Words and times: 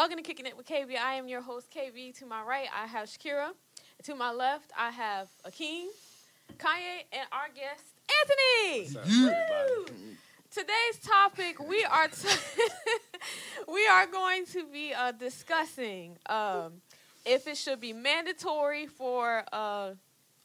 Welcome 0.00 0.16
to 0.16 0.22
Kicking 0.22 0.46
It 0.46 0.56
with 0.56 0.66
KB. 0.66 0.96
I 0.96 1.16
am 1.16 1.28
your 1.28 1.42
host, 1.42 1.70
KB. 1.70 2.18
To 2.20 2.24
my 2.24 2.42
right, 2.42 2.68
I 2.74 2.86
have 2.86 3.06
Shakira. 3.06 3.50
To 4.04 4.14
my 4.14 4.32
left, 4.32 4.70
I 4.74 4.88
have 4.88 5.28
Akeem, 5.46 5.88
Kanye, 6.56 7.04
and 7.12 7.28
our 7.30 7.50
guest, 7.54 7.84
Anthony. 8.22 8.96
Up, 8.96 9.68
Woo! 9.68 9.84
Today's 10.50 11.00
topic, 11.04 11.58
we 11.68 11.84
are 11.84 12.08
t- 12.08 12.28
we 13.70 13.86
are 13.88 14.06
going 14.06 14.46
to 14.46 14.64
be 14.72 14.94
uh, 14.94 15.12
discussing 15.12 16.16
um, 16.30 16.80
if 17.26 17.46
it 17.46 17.58
should 17.58 17.78
be 17.78 17.92
mandatory 17.92 18.86
for, 18.86 19.44
uh, 19.52 19.90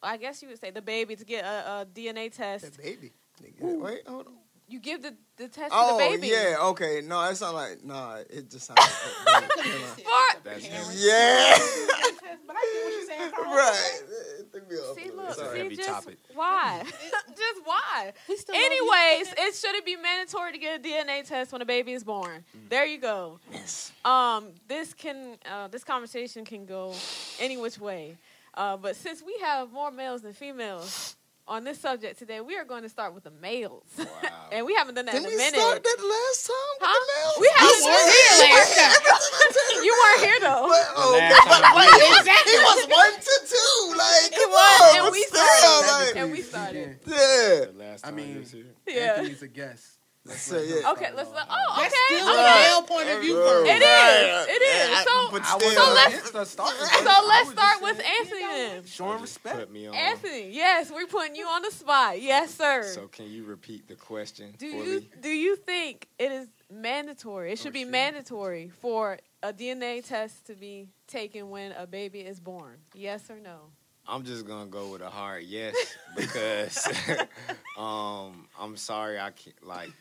I 0.04 0.18
guess 0.18 0.42
you 0.42 0.50
would 0.50 0.60
say, 0.60 0.72
the 0.72 0.82
baby 0.82 1.16
to 1.16 1.24
get 1.24 1.46
a, 1.46 1.48
a 1.48 1.88
DNA 1.96 2.30
test. 2.30 2.76
The 2.76 2.84
baby. 2.84 3.14
Nigga. 3.42 3.80
Wait, 3.80 4.06
hold 4.06 4.28
on. 4.28 4.34
You 4.68 4.80
give 4.80 5.04
the, 5.04 5.16
the 5.38 5.48
test 5.48 5.72
Oh, 5.76 5.98
to 5.98 6.04
the 6.04 6.18
baby. 6.18 6.28
yeah, 6.34 6.56
okay. 6.70 7.02
No, 7.04 7.24
it's 7.30 7.42
not 7.42 7.54
like, 7.54 7.84
nah, 7.84 8.16
it 8.30 8.50
just 8.50 8.66
sounds 8.66 8.80
like 8.80 9.46
a 9.46 9.48
baby. 9.64 9.70
For, 9.70 10.40
That's 10.44 10.68
Yeah. 11.04 11.58
But 12.48 12.56
I 12.58 12.62
get 12.74 12.84
what 12.84 12.94
you're 12.94 13.08
saying. 13.08 13.32
Right. 13.56 14.02
It 14.40 14.52
threw 14.52 14.62
me 14.70 14.76
off 14.78 14.96
see, 14.98 15.12
look, 15.12 15.30
It's 15.30 15.38
a 15.40 15.52
see, 15.52 15.58
heavy 15.58 15.76
just 15.76 15.90
topic. 15.90 16.18
why? 16.34 16.84
just 17.30 17.62
why? 17.64 18.14
We 18.28 18.36
still. 18.38 18.56
Anyways, 18.56 19.34
it 19.38 19.56
should 19.56 19.76
it 19.76 19.86
be 19.86 19.96
mandatory 19.96 20.52
to 20.52 20.58
get 20.58 20.80
a 20.80 20.84
DNA 20.84 21.28
test 21.28 21.52
when 21.52 21.62
a 21.62 21.66
baby 21.66 21.94
is 21.94 22.04
born? 22.04 22.44
Mm. 22.58 22.70
There 22.70 22.86
you 22.86 23.00
go. 23.00 23.40
Yes. 23.52 23.92
Um, 24.04 24.50
this 24.68 24.94
can 24.94 25.38
uh, 25.50 25.68
this 25.70 25.84
conversation 25.84 26.44
can 26.46 26.66
go 26.66 26.94
any 27.40 27.58
which 27.58 27.80
way. 27.80 28.18
Uh, 28.54 28.78
but 28.78 28.96
since 28.96 29.22
we 29.24 29.36
have 29.42 29.72
more 29.72 29.92
males 29.92 30.22
than 30.22 30.34
females 30.34 31.16
on 31.48 31.64
this 31.64 31.80
subject 31.80 32.18
today, 32.18 32.42
we 32.42 32.58
are 32.58 32.66
going 32.66 32.82
to 32.84 32.90
start 32.90 33.14
with 33.14 33.24
the 33.24 33.32
males, 33.32 33.84
Wow. 34.00 34.06
and 34.52 34.66
we 34.66 34.74
haven't 34.74 34.96
done 34.96 35.06
that 35.06 35.12
Didn't 35.14 35.28
in 35.32 35.34
a 35.34 35.38
we 35.38 35.48
start 35.50 35.84
that 35.84 35.98
last 36.02 36.48
time 36.48 36.74
with 36.80 36.90
Huh? 36.90 36.98
the 36.98 37.06
males? 37.14 37.38
We 37.40 37.50
haven't 37.54 37.76
You 37.76 37.86
done 37.86 37.92
weren't 37.94 38.10
it 38.10 38.26
here 38.26 38.56
last 38.56 38.74
time. 38.82 39.84
you 39.86 39.94
weren't 39.94 40.22
here 40.26 40.40
though. 40.42 40.66
But, 40.70 40.86
oh, 40.98 41.12
last 41.14 41.46
time 41.46 41.62
but 41.62 41.76
we- 41.78 41.86
he, 41.86 42.10
was, 42.10 42.26
he 42.26 42.58
was 42.66 42.82
one 42.90 43.14
to 43.14 43.36
two. 43.46 43.82
Like, 43.98 44.34
He 44.34 44.42
come 44.42 44.52
was, 44.52 44.82
on, 44.82 45.06
and 45.06 45.12
we 45.14 45.22
still, 45.24 45.50
started. 45.54 45.92
like, 45.94 46.16
and 46.18 46.32
we 46.32 46.42
started. 46.42 47.00
yeah. 47.06 47.16
The 47.16 47.74
last 47.78 48.06
I 48.06 48.08
time 48.10 48.16
mean- 48.16 48.34
he 48.34 48.40
was 48.40 48.52
here. 48.52 48.66
Yeah. 48.88 49.14
Anthony's 49.22 49.42
a 49.44 49.48
guest. 49.48 49.86
Let's 50.26 50.42
So, 50.42 50.56
let 50.56 50.64
him 50.66 50.70
yeah. 50.74 50.80
start 50.80 50.98
Okay, 50.98 51.10
let's 51.16 51.32
let. 51.32 51.46
Oh, 51.50 51.74
That's 51.78 51.94
okay. 51.94 52.18
still 52.18 52.30
okay. 52.30 52.42
a 52.42 52.70
male 52.70 52.82
point 52.82 53.10
of 53.10 53.22
view 53.22 53.36
first. 53.36 53.70
It 53.70 53.82
is. 53.84 54.48
It 54.48 54.62
is. 54.62 54.90
Yeah, 54.90 55.04
So- 55.04 55.38
I 55.38 55.58
still, 55.58 55.72
So 55.72 55.94
let's- 55.94 56.08
against 56.16 56.34
the 56.34 56.46
start. 56.46 56.76
So 56.76 57.26
let's 57.28 57.50
start 57.52 57.82
with 57.84 58.02
Anthony 58.04 58.42
then. 58.42 58.86
Showing 58.86 59.20
Just 59.20 59.44
respect. 59.46 59.72
Me 59.72 59.88
on. 59.88 59.94
Anthony, 59.94 60.50
yes, 60.50 60.90
we're 60.92 61.06
putting 61.06 61.36
you 61.36 61.46
on 61.46 61.62
the 61.62 61.72
spot. 61.72 62.20
Yes, 62.22 62.56
sir. 62.56 62.84
So 62.84 63.08
can 63.08 63.30
you 63.30 63.44
repeat 63.46 63.88
the 63.88 63.96
question 63.96 64.56
do 64.58 64.72
fully? 64.72 64.92
you 64.94 65.04
do 65.22 65.30
you 65.30 65.56
think 65.58 66.08
it 66.18 66.32
is 66.32 66.48
mandatory? 66.72 67.52
It 67.52 67.60
should 67.60 67.68
Oh, 67.68 67.72
be 67.74 67.82
shit. 67.84 67.90
mandatory 67.92 68.70
for 68.70 69.20
a 69.44 69.54
DNA 69.54 70.02
test 70.02 70.46
to 70.48 70.56
be 70.56 70.90
taken 71.08 71.52
when 71.52 71.72
a 71.74 71.86
baby 71.86 72.22
is 72.22 72.40
born. 72.40 72.78
Yes 72.96 73.30
or 73.30 73.40
no? 73.40 73.70
I'm 74.08 74.24
just 74.24 74.46
gonna 74.48 74.70
go 74.70 74.90
with 74.90 75.02
a 75.02 75.10
hard 75.10 75.44
yes 75.44 75.76
because 76.16 76.88
um 77.78 78.48
I'm 78.60 78.78
sorry 78.78 79.20
I 79.20 79.32
can't 79.32 79.64
like 79.66 79.92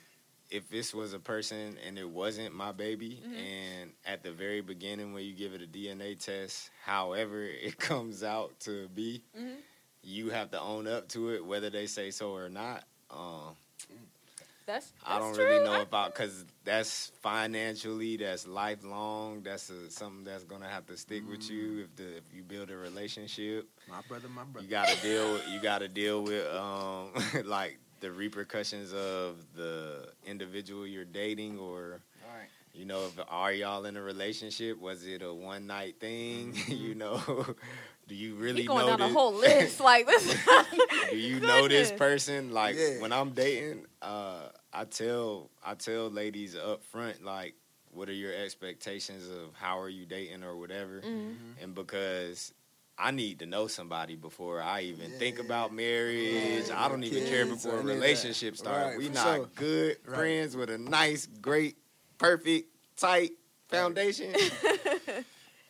if 0.54 0.68
this 0.70 0.94
was 0.94 1.12
a 1.14 1.18
person 1.18 1.76
and 1.86 1.98
it 1.98 2.08
wasn't 2.08 2.54
my 2.54 2.70
baby 2.72 3.20
Mhm. 3.26 3.36
and 3.36 3.92
at 4.06 4.22
the 4.22 4.30
very 4.32 4.60
beginning 4.60 5.12
when 5.12 5.24
you 5.24 5.32
give 5.32 5.52
it 5.52 5.60
a 5.62 5.66
DNA 5.66 6.14
test, 6.14 6.70
however 6.84 7.42
it 7.68 7.76
comes 7.78 8.22
out 8.22 8.58
to 8.60 8.88
be, 8.88 9.22
Mhm. 9.36 9.56
you 10.02 10.30
have 10.30 10.50
to 10.52 10.60
own 10.60 10.86
up 10.86 11.08
to 11.08 11.30
it 11.30 11.44
whether 11.44 11.70
they 11.70 11.86
say 11.86 12.10
so 12.10 12.30
or 12.34 12.48
not. 12.48 12.84
Um 13.10 13.56
That's, 14.66 14.86
that's 14.92 15.02
I 15.04 15.18
don't 15.18 15.34
true. 15.34 15.44
really 15.44 15.64
know 15.64 15.72
I- 15.74 15.82
about 15.82 16.14
because 16.14 16.44
that's 16.64 17.12
financially, 17.20 18.16
that's 18.16 18.46
lifelong. 18.46 19.42
That's 19.42 19.68
a, 19.68 19.90
something 19.90 20.24
that's 20.24 20.44
gonna 20.44 20.68
have 20.68 20.86
to 20.86 20.96
stick 20.96 21.28
with 21.28 21.50
you 21.50 21.80
if 21.84 21.96
the 21.96 22.16
if 22.16 22.24
you 22.34 22.42
build 22.42 22.70
a 22.70 22.76
relationship. 22.76 23.68
My 23.88 24.00
brother, 24.08 24.28
my 24.28 24.44
brother. 24.44 24.64
You 24.64 24.70
gotta 24.70 24.96
deal. 25.02 25.38
You 25.52 25.60
gotta 25.60 25.88
deal 25.88 26.22
with 26.22 26.46
um 26.54 27.12
like 27.44 27.76
the 28.04 28.12
repercussions 28.12 28.92
of 28.92 29.36
the 29.56 30.06
individual 30.26 30.86
you're 30.86 31.06
dating, 31.06 31.58
or 31.58 32.00
you 32.74 32.84
know, 32.84 33.06
if 33.06 33.18
are 33.30 33.50
y'all 33.52 33.86
in 33.86 33.96
a 33.96 34.02
relationship? 34.02 34.78
Was 34.78 35.06
it 35.06 35.22
a 35.22 35.32
one 35.32 35.66
night 35.66 35.96
thing? 36.00 36.54
you 36.68 36.94
know, 36.94 37.16
do 38.08 38.14
you 38.14 38.34
really 38.34 38.60
He 38.60 38.66
going 38.66 38.84
know 38.84 38.90
down 38.98 39.00
a 39.00 39.04
this- 39.06 39.14
whole 39.16 39.32
list 39.32 39.80
like 39.90 40.06
this. 40.06 40.36
do 41.10 41.16
you 41.16 41.40
know 41.40 41.66
this 41.66 41.90
person? 41.92 42.52
Like 42.52 42.76
Yeah. 42.76 43.00
when 43.00 43.10
I'm 43.12 43.30
dating, 43.30 43.86
uh, 44.02 44.48
I 44.70 44.84
tell 44.84 45.48
I 45.64 45.74
tell 45.76 46.10
ladies 46.10 46.54
up 46.56 46.82
front 46.84 47.24
like, 47.24 47.54
what 47.90 48.10
are 48.10 48.12
your 48.12 48.34
expectations 48.34 49.30
of 49.30 49.54
how 49.54 49.78
are 49.78 49.88
you 49.88 50.04
dating 50.04 50.42
or 50.44 50.56
whatever, 50.56 51.00
Mhm. 51.00 51.36
and 51.62 51.74
because. 51.74 52.52
I 52.96 53.10
need 53.10 53.40
to 53.40 53.46
know 53.46 53.66
somebody 53.66 54.14
before 54.16 54.62
I 54.62 54.82
even 54.82 55.10
Yeah. 55.12 55.18
think 55.18 55.38
about 55.40 55.74
marriage. 55.74 56.70
I 56.70 56.88
don't 56.88 57.02
even 57.04 57.26
care 57.26 57.44
before 57.46 57.72
a 57.72 57.74
or 57.76 57.80
any 57.80 57.82
of 57.82 57.86
that. 57.88 57.94
relationship 57.94 58.56
starts. 58.56 58.90
Right, 58.90 58.98
we 58.98 59.06
for 59.08 59.14
not 59.14 59.36
sure. 59.36 59.46
good 59.56 59.96
Right. 60.06 60.16
friends 60.16 60.56
with 60.56 60.70
a 60.70 60.78
nice, 60.78 61.26
great, 61.26 61.76
perfect, 62.18 62.68
tight 62.96 63.32
foundation. 63.68 64.32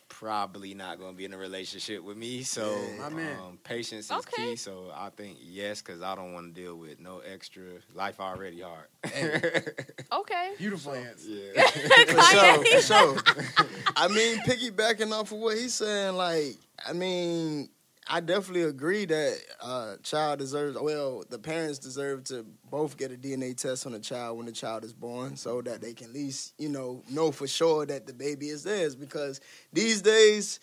Probably 0.07 0.73
not 0.75 0.97
going 0.97 1.11
to 1.11 1.17
be 1.17 1.25
in 1.25 1.33
a 1.33 1.37
relationship 1.37 2.01
with 2.03 2.15
me. 2.15 2.43
So 2.43 2.93
Yeah. 2.97 3.09
My 3.09 3.33
um, 3.33 3.59
patience 3.63 4.05
is 4.05 4.11
Okay. 4.11 4.51
key. 4.51 4.55
So 4.55 4.89
I 4.95 5.09
think 5.09 5.37
yes, 5.41 5.81
because 5.81 6.01
I 6.01 6.15
don't 6.15 6.31
want 6.33 6.55
to 6.55 6.61
deal 6.61 6.75
with 6.77 6.99
no 7.01 7.19
extra. 7.19 7.63
Life 7.93 8.19
already 8.21 8.61
hard. 8.61 8.87
okay. 10.13 10.51
Beautiful 10.57 10.93
answer. 10.93 11.27
yeah. 11.29 11.63
For 11.69 12.21
sure, 12.21 12.65
for 12.65 12.81
sure. 12.81 13.17
I 13.97 14.07
mean, 14.07 14.37
piggybacking 14.39 15.11
off 15.11 15.31
of 15.33 15.39
what 15.39 15.57
he's 15.57 15.73
saying, 15.73 16.15
like, 16.15 16.55
I 16.83 16.93
mean, 16.93 17.69
I 18.07 18.19
definitely 18.19 18.63
agree 18.63 19.05
that 19.05 19.37
uh, 19.61 19.95
child 20.03 20.39
deserves. 20.39 20.77
Well, 20.79 21.23
the 21.29 21.39
parents 21.39 21.79
deserve 21.79 22.23
to 22.25 22.45
both 22.69 22.97
get 22.97 23.11
a 23.11 23.15
DNA 23.15 23.55
test 23.55 23.85
on 23.85 23.93
the 23.93 23.99
child 23.99 24.37
when 24.37 24.45
the 24.45 24.51
child 24.51 24.83
is 24.83 24.93
born, 24.93 25.37
so 25.37 25.61
that 25.61 25.81
they 25.81 25.93
can 25.93 26.07
at 26.07 26.13
least, 26.13 26.53
you 26.57 26.69
know, 26.69 27.01
know 27.09 27.31
for 27.31 27.47
sure 27.47 27.85
that 27.85 28.05
the 28.05 28.13
baby 28.13 28.49
is 28.49 28.63
theirs. 28.63 28.95
Because 28.95 29.41
these 29.73 30.01
days, 30.01 30.59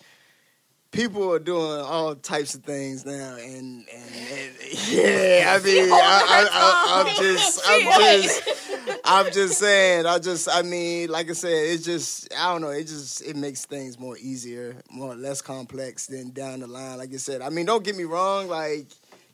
people 0.93 1.33
are 1.33 1.39
doing 1.39 1.81
all 1.81 2.15
types 2.15 2.55
of 2.55 2.63
things 2.63 3.05
now, 3.05 3.35
and 3.35 3.85
and, 3.91 4.15
and 4.31 4.51
yeah, 4.89 5.57
I 5.59 5.63
mean, 5.63 5.91
I, 5.91 5.97
I, 6.29 6.47
I, 6.51 7.01
I'm 7.01 7.15
just, 7.21 7.61
I'm 7.67 8.01
just, 8.01 9.01
I'm 9.03 9.31
just 9.31 9.59
saying, 9.59 10.05
I 10.05 10.19
just, 10.19 10.47
I 10.49 10.61
mean, 10.61 11.09
like 11.09 11.29
I 11.29 11.33
said, 11.33 11.51
it's 11.51 11.83
just, 11.83 12.33
I 12.33 12.51
don't 12.51 12.61
know, 12.61 12.69
it 12.69 12.83
just, 12.83 13.21
it 13.21 13.35
makes 13.35 13.65
things 13.65 13.99
more 13.99 14.17
easier, 14.17 14.75
more 14.89 15.15
less 15.15 15.41
complex 15.41 16.07
than 16.07 16.31
down 16.31 16.61
the 16.61 16.67
line. 16.67 16.97
Like 16.97 17.13
I 17.13 17.17
said, 17.17 17.41
I 17.41 17.49
mean, 17.49 17.65
don't 17.65 17.83
get 17.83 17.97
me 17.97 18.05
wrong, 18.05 18.47
like. 18.47 18.87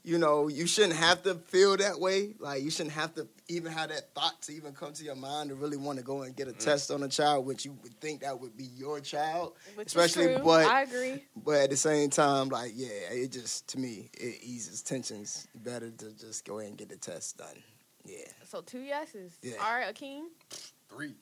You 0.09 0.17
know, 0.17 0.47
you 0.47 0.65
shouldn't 0.65 0.95
have 0.95 1.21
to 1.21 1.35
feel 1.35 1.77
that 1.77 1.99
way. 1.99 2.33
Like, 2.39 2.63
you 2.63 2.71
shouldn't 2.71 2.95
have 2.95 3.13
to 3.13 3.27
even 3.47 3.71
have 3.71 3.89
that 3.89 4.11
thought 4.15 4.41
to 4.43 4.53
even 4.53 4.73
come 4.73 4.91
to 4.93 5.03
your 5.03 5.15
mind 5.15 5.49
to 5.49 5.55
really 5.55 5.77
want 5.77 5.99
to 5.99 6.03
go 6.03 6.23
and 6.23 6.35
get 6.35 6.47
a 6.47 6.51
mm. 6.51 6.57
test 6.57 6.89
on 6.89 7.03
a 7.03 7.07
child, 7.07 7.45
which 7.45 7.63
you 7.63 7.77
would 7.83 7.93
think 8.01 8.21
that 8.21 8.39
would 8.39 8.57
be 8.57 8.63
your 8.75 9.01
child. 9.01 9.53
Which 9.75 9.85
is 9.85 9.95
Especially, 9.95 10.33
true. 10.33 10.43
but- 10.43 10.65
I 10.65 10.81
agree. 10.81 11.23
But 11.35 11.57
at 11.57 11.69
the 11.69 11.77
same 11.77 12.09
time, 12.09 12.49
like, 12.49 12.71
yeah, 12.73 12.87
it 13.11 13.31
just 13.31 13.67
to 13.69 13.79
me 13.79 14.09
it 14.15 14.39
eases 14.41 14.81
tensions. 14.81 15.47
Better 15.53 15.91
to 15.91 16.11
just 16.17 16.43
go 16.43 16.57
ahead 16.57 16.69
and 16.69 16.77
get 16.79 16.89
the 16.89 16.97
test 16.97 17.37
done. 17.37 17.61
Yeah. 18.03 18.25
So 18.45 18.61
two 18.61 18.79
yeses. 18.79 19.37
Yeah. 19.43 19.57
All 19.61 19.75
right, 19.75 19.93
Akeem. 19.93 20.23
Three. 20.89 21.13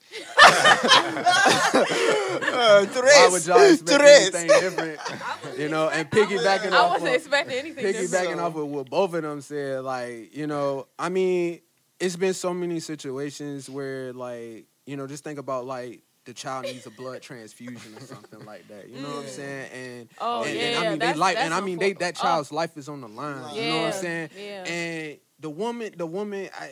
Uh, 1.29 2.85
Why 2.93 3.29
would 3.31 3.45
y'all 3.45 3.59
expect 3.61 3.99
Tres. 3.99 4.33
anything 4.35 4.47
different? 4.61 4.99
You 5.57 5.69
know, 5.69 5.89
and 5.89 6.07
piggybacking 6.09 6.71
I 6.71 6.77
off 6.77 6.91
wasn't 6.91 7.09
of, 7.09 7.15
expecting 7.15 7.57
anything. 7.57 7.83
different. 7.83 8.11
piggybacking 8.11 8.37
off 8.39 8.55
of 8.55 8.67
what 8.67 8.89
both 8.89 9.13
of 9.15 9.23
them 9.23 9.41
said, 9.41 9.83
like, 9.83 10.35
you 10.35 10.45
know, 10.45 10.87
I 10.99 11.09
mean, 11.09 11.61
it's 11.99 12.15
been 12.15 12.35
so 12.35 12.53
many 12.53 12.79
situations 12.79 13.67
where, 13.67 14.13
like, 14.13 14.65
you 14.85 14.95
know, 14.97 15.07
just 15.07 15.23
think 15.23 15.39
about 15.39 15.65
like 15.65 16.01
the 16.25 16.33
child 16.33 16.65
needs 16.65 16.85
a 16.85 16.91
blood 16.91 17.21
transfusion 17.23 17.95
or 17.97 18.01
something 18.01 18.45
like 18.45 18.67
that. 18.67 18.87
You 18.89 19.01
know 19.01 19.09
what 19.09 19.19
I'm 19.23 19.27
saying? 19.27 19.71
And 19.73 20.09
Oh 20.21 20.43
and, 20.43 20.55
yeah, 20.55 20.61
and 20.61 20.77
I 20.77 20.81
mean, 20.89 20.91
they 20.91 20.97
that's- 21.05 21.17
life, 21.17 21.37
and 21.39 21.53
I 21.53 21.61
mean, 21.61 21.79
they 21.79 21.93
unfor- 21.95 21.99
that 21.99 22.17
oh, 22.19 22.21
child's 22.21 22.51
life 22.51 22.77
is 22.77 22.87
on 22.87 23.01
the 23.01 23.07
line. 23.07 23.55
Yeah. 23.55 23.61
You 23.63 23.69
know 23.71 23.77
what 23.83 23.85
I'm 23.95 24.01
saying? 24.01 24.29
yeah. 24.37 24.63
And 24.65 25.17
the 25.39 25.49
woman, 25.49 25.93
the 25.97 26.05
woman, 26.05 26.49
I 26.59 26.71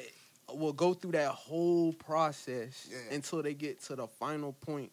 will 0.53 0.74
go 0.74 0.94
through 0.94 1.13
that 1.13 1.30
whole 1.31 1.94
process 1.94 2.88
Yeah. 2.92 3.15
until 3.15 3.42
they 3.42 3.53
get 3.53 3.81
to 3.83 3.95
the 3.95 4.07
final 4.07 4.53
point 4.53 4.92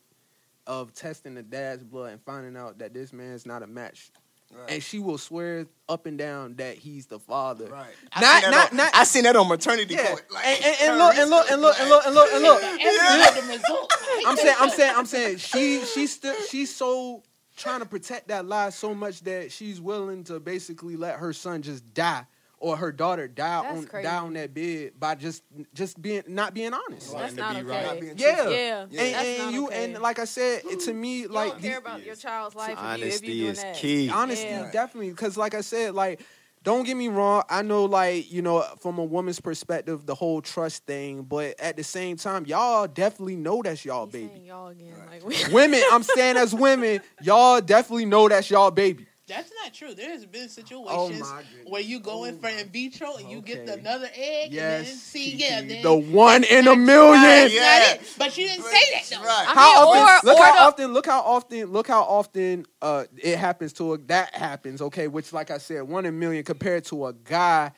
of 0.67 0.95
testing 0.95 1.35
the 1.35 1.43
dad's 1.43 1.83
blood 1.83 2.13
and 2.13 2.23
finding 2.23 2.57
out 2.57 2.79
that 2.79 2.95
this 2.95 3.13
man's 3.13 3.45
not 3.47 3.63
a 3.63 3.67
match. 3.67 4.11
Right. 4.55 4.71
And 4.73 4.83
she 4.83 4.99
will 4.99 5.17
swear 5.17 5.67
up 5.89 6.05
and 6.05 6.19
down 6.19 6.57
that 6.57 6.77
he's 6.77 7.07
the 7.07 7.19
father. 7.19 7.67
Right. 7.69 7.87
Not- 8.21 8.25
I 8.25 8.41
seen 8.43 8.51
not- 8.51 8.71
on, 8.71 8.77
not- 8.77 8.95
I 8.95 9.05
seen 9.05 9.23
that 9.25 9.35
on 9.37 9.49
Paternity 9.49 9.95
Yeah. 9.95 10.09
Court. 10.09 10.27
Like, 10.31 10.45
and, 10.45 10.65
and, 10.65 10.77
and 10.91 10.99
look 10.99 11.15
and 11.17 11.31
look 11.31 11.51
and 11.51 11.61
look 11.63 11.81
and 11.81 11.89
look 11.89 12.05
and 12.07 12.15
look 12.15 12.33
and 12.33 12.43
look. 12.43 12.63
And 12.63 13.49
we 13.49 13.57
know. 13.57 13.89
I'm 14.27 14.37
saying, 14.37 14.57
I'm 14.61 14.71
saying, 14.71 14.95
I'm 14.97 15.07
saying, 15.07 15.37
she, 15.39 15.83
she's 15.87 16.13
still, 16.13 16.35
she's 16.49 16.75
so 16.75 17.23
trying 17.57 17.81
to 17.81 17.87
protect 17.87 18.29
that 18.29 18.45
lie 18.47 18.71
so 18.71 18.95
much 18.95 19.23
that 19.23 19.51
she's 19.53 19.81
willing 19.81 20.23
to 20.25 20.39
basically 20.39 20.97
let 20.97 21.17
her 21.17 21.33
son 21.33 21.63
just 21.63 21.93
die 21.95 22.25
or 22.63 22.77
her 22.77 22.93
daughter 22.93 23.27
die 23.29 23.63
That's 23.63 23.77
on 23.79 23.87
crazy. 23.87 24.05
die 24.09 24.17
on 24.19 24.33
that 24.35 24.55
bed 24.55 24.93
by 24.99 25.15
just 25.17 25.43
just 25.75 26.01
being 26.01 26.23
not 26.29 26.55
being 26.55 26.73
honest. 26.73 27.13
That's 27.13 27.35
not 27.35 27.55
be 27.57 27.61
okay. 27.71 27.87
right. 27.89 28.01
being 28.01 28.15
Yeah. 28.17 28.35
truthful. 28.35 28.53
Yeah, 28.53 28.81
And, 28.83 28.91
That's 28.93 29.27
and 29.29 29.39
not 29.39 29.53
you 29.53 29.67
okay. 29.67 29.85
and 29.95 30.03
like 30.03 30.19
I 30.19 30.25
said, 30.25 30.63
to 30.87 30.93
me, 30.95 31.23
You 31.23 31.29
like 31.29 31.53
don't 31.53 31.61
care 31.63 31.73
the- 31.73 31.79
about 31.79 32.05
your 32.05 32.15
child's 32.15 32.55
life 32.55 32.71
if 32.71 32.79
you, 32.79 32.85
if 32.85 33.03
Honesty 33.03 33.27
you 33.27 33.35
doing 33.43 33.51
is 33.53 33.63
that. 33.63 33.75
key. 33.77 34.09
Honesty, 34.11 34.47
Yeah. 34.47 34.71
definitely. 34.73 35.11
Because, 35.11 35.37
like 35.37 35.55
I 35.55 35.61
said, 35.61 35.95
like, 35.95 36.21
don't 36.65 36.85
get 36.85 36.97
me 36.97 37.09
wrong. 37.09 37.43
I 37.51 37.63
know, 37.63 37.87
like, 37.87 38.31
you 38.31 38.41
know, 38.41 38.65
from 38.79 38.99
a 38.99 39.05
woman's 39.05 39.41
perspective, 39.41 40.07
the 40.07 40.15
whole 40.15 40.41
trust 40.41 40.87
thing. 40.87 41.23
But 41.25 41.59
at 41.59 41.77
the 41.77 41.83
same 41.83 42.17
time, 42.17 42.47
y'all 42.47 42.87
definitely 42.87 43.35
know 43.35 43.63
that's 43.65 43.85
y'all 43.85 44.07
He's 44.07 44.13
baby. 44.29 44.43
y'all 44.47 44.69
again. 44.69 44.95
Like, 45.11 45.49
women, 45.53 45.83
I'm 45.91 46.05
saying 46.05 46.37
as 46.37 46.55
women, 46.55 47.01
y'all 47.21 47.61
definitely 47.61 48.05
know 48.07 48.29
that's 48.29 48.49
y'all 48.49 48.71
baby. 48.71 49.07
That's 49.73 49.81
not 49.81 49.89
true. 49.89 49.95
There 49.95 50.11
has 50.11 50.27
been 50.27 50.49
situations 50.49 51.23
Oh 51.25 51.41
where 51.67 51.81
you 51.81 52.01
go 52.01 52.25
in 52.25 52.35
Oh 52.35 52.39
for 52.39 52.43
my- 52.45 52.51
in 52.61 52.69
vitro 52.69 53.17
and 53.17 53.31
you 53.31 53.41
get 53.41 53.69
another 53.69 54.09
egg 54.15 54.51
and 54.51 54.59
then 54.59 54.85
Yes, 54.85 55.01
see, 55.01 55.35
yeah, 55.35 55.61
then 55.63 55.83
the 55.83 55.95
one 55.95 56.45
in 56.45 56.69
a 56.69 56.77
million. 56.77 57.21
Not, 57.23 57.51
Yeah. 57.53 57.93
it. 57.95 58.01
But 58.19 58.37
you 58.37 58.49
didn't 58.49 58.65
say 58.65 58.81
that 58.93 59.05
though. 59.11 59.25
Right. 59.27 59.47
I 59.49 59.53
How 59.55 59.93
mean, 59.93 60.03
often? 60.03 60.29
or- 60.29 60.33
look 60.33 60.41
or 60.41 60.45
how 60.45 60.53
the- 60.55 60.61
often. 60.61 60.93
Look 60.93 61.07
how 61.07 61.21
often. 61.23 61.73
Look 61.73 61.89
how 61.89 62.03
often. 62.03 62.67
Uh, 62.81 63.05
it 63.17 63.39
happens 63.39 63.73
to 63.75 63.95
a 63.95 63.99
that 63.99 64.35
happens. 64.35 64.83
Okay, 64.83 65.09
which, 65.09 65.33
like 65.33 65.51
I 65.51 65.59
said, 65.59 65.83
one 65.85 66.05
in 66.05 66.11
a 66.15 66.17
million 66.17 66.43
compared 66.45 66.85
to 66.87 67.07
a 67.07 67.13
guy 67.13 67.73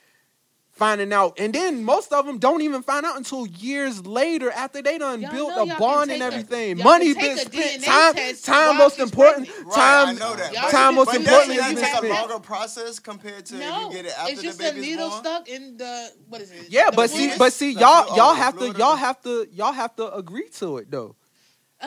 finding 0.74 1.12
out, 1.12 1.38
and 1.38 1.52
then 1.54 1.84
most 1.84 2.12
of 2.12 2.26
them 2.26 2.38
don't 2.38 2.60
even 2.62 2.82
find 2.82 3.06
out 3.06 3.16
until 3.16 3.46
years 3.46 4.04
later 4.06 4.50
after 4.50 4.82
they 4.82 4.98
done 4.98 5.20
Y'all 5.20 5.30
built 5.32 5.52
a 5.52 5.66
y'all 5.66 5.78
bond 5.78 6.10
and 6.10 6.20
take 6.20 6.22
a- 6.22 6.24
everything. 6.34 6.78
Money 6.78 7.14
can 7.14 7.36
been 7.36 7.38
spent. 7.46 7.84
Time, 7.84 8.14
time, 8.42 8.76
most 8.76 8.98
important. 8.98 9.48
Right, 9.64 9.74
Time, 9.74 10.08
I 10.08 10.12
know 10.14 10.34
that. 10.34 10.52
Y'all 10.52 10.62
But- 10.64 10.70
time, 10.72 10.94
most 10.96 11.06
but 11.06 11.16
important 11.16 11.56
doesn't 11.58 11.76
is 11.76 11.80
that 11.80 12.00
take 12.02 12.10
a 12.10 12.14
longer 12.14 12.38
process 12.40 12.98
compared 12.98 13.46
to 13.46 13.54
No, 13.54 13.76
if 13.76 13.82
you 13.96 14.02
get 14.02 14.06
it 14.06 14.18
after 14.18 14.32
it's 14.32 14.40
the 14.40 14.46
just 14.48 14.60
a 14.60 14.62
baby's 14.64 14.82
needle 14.82 15.08
born? 15.10 15.20
stuck 15.24 15.48
in 15.48 15.76
the 15.76 16.10
what 16.28 16.40
is 16.40 16.50
it? 16.50 16.66
Yeah, 16.68 16.90
The 16.90 16.96
but 16.96 17.10
see, 17.10 17.32
but 17.38 17.52
see, 17.52 17.70
y'all, 17.72 18.16
y'all 18.16 18.34
have 18.34 18.58
to, 18.58 18.72
y'all 18.72 18.96
have 18.96 19.22
to, 19.22 19.46
y'all 19.52 19.72
have 19.72 19.94
to 19.96 20.12
agree 20.12 20.48
to 20.58 20.78
it 20.78 20.90
though. 20.90 21.14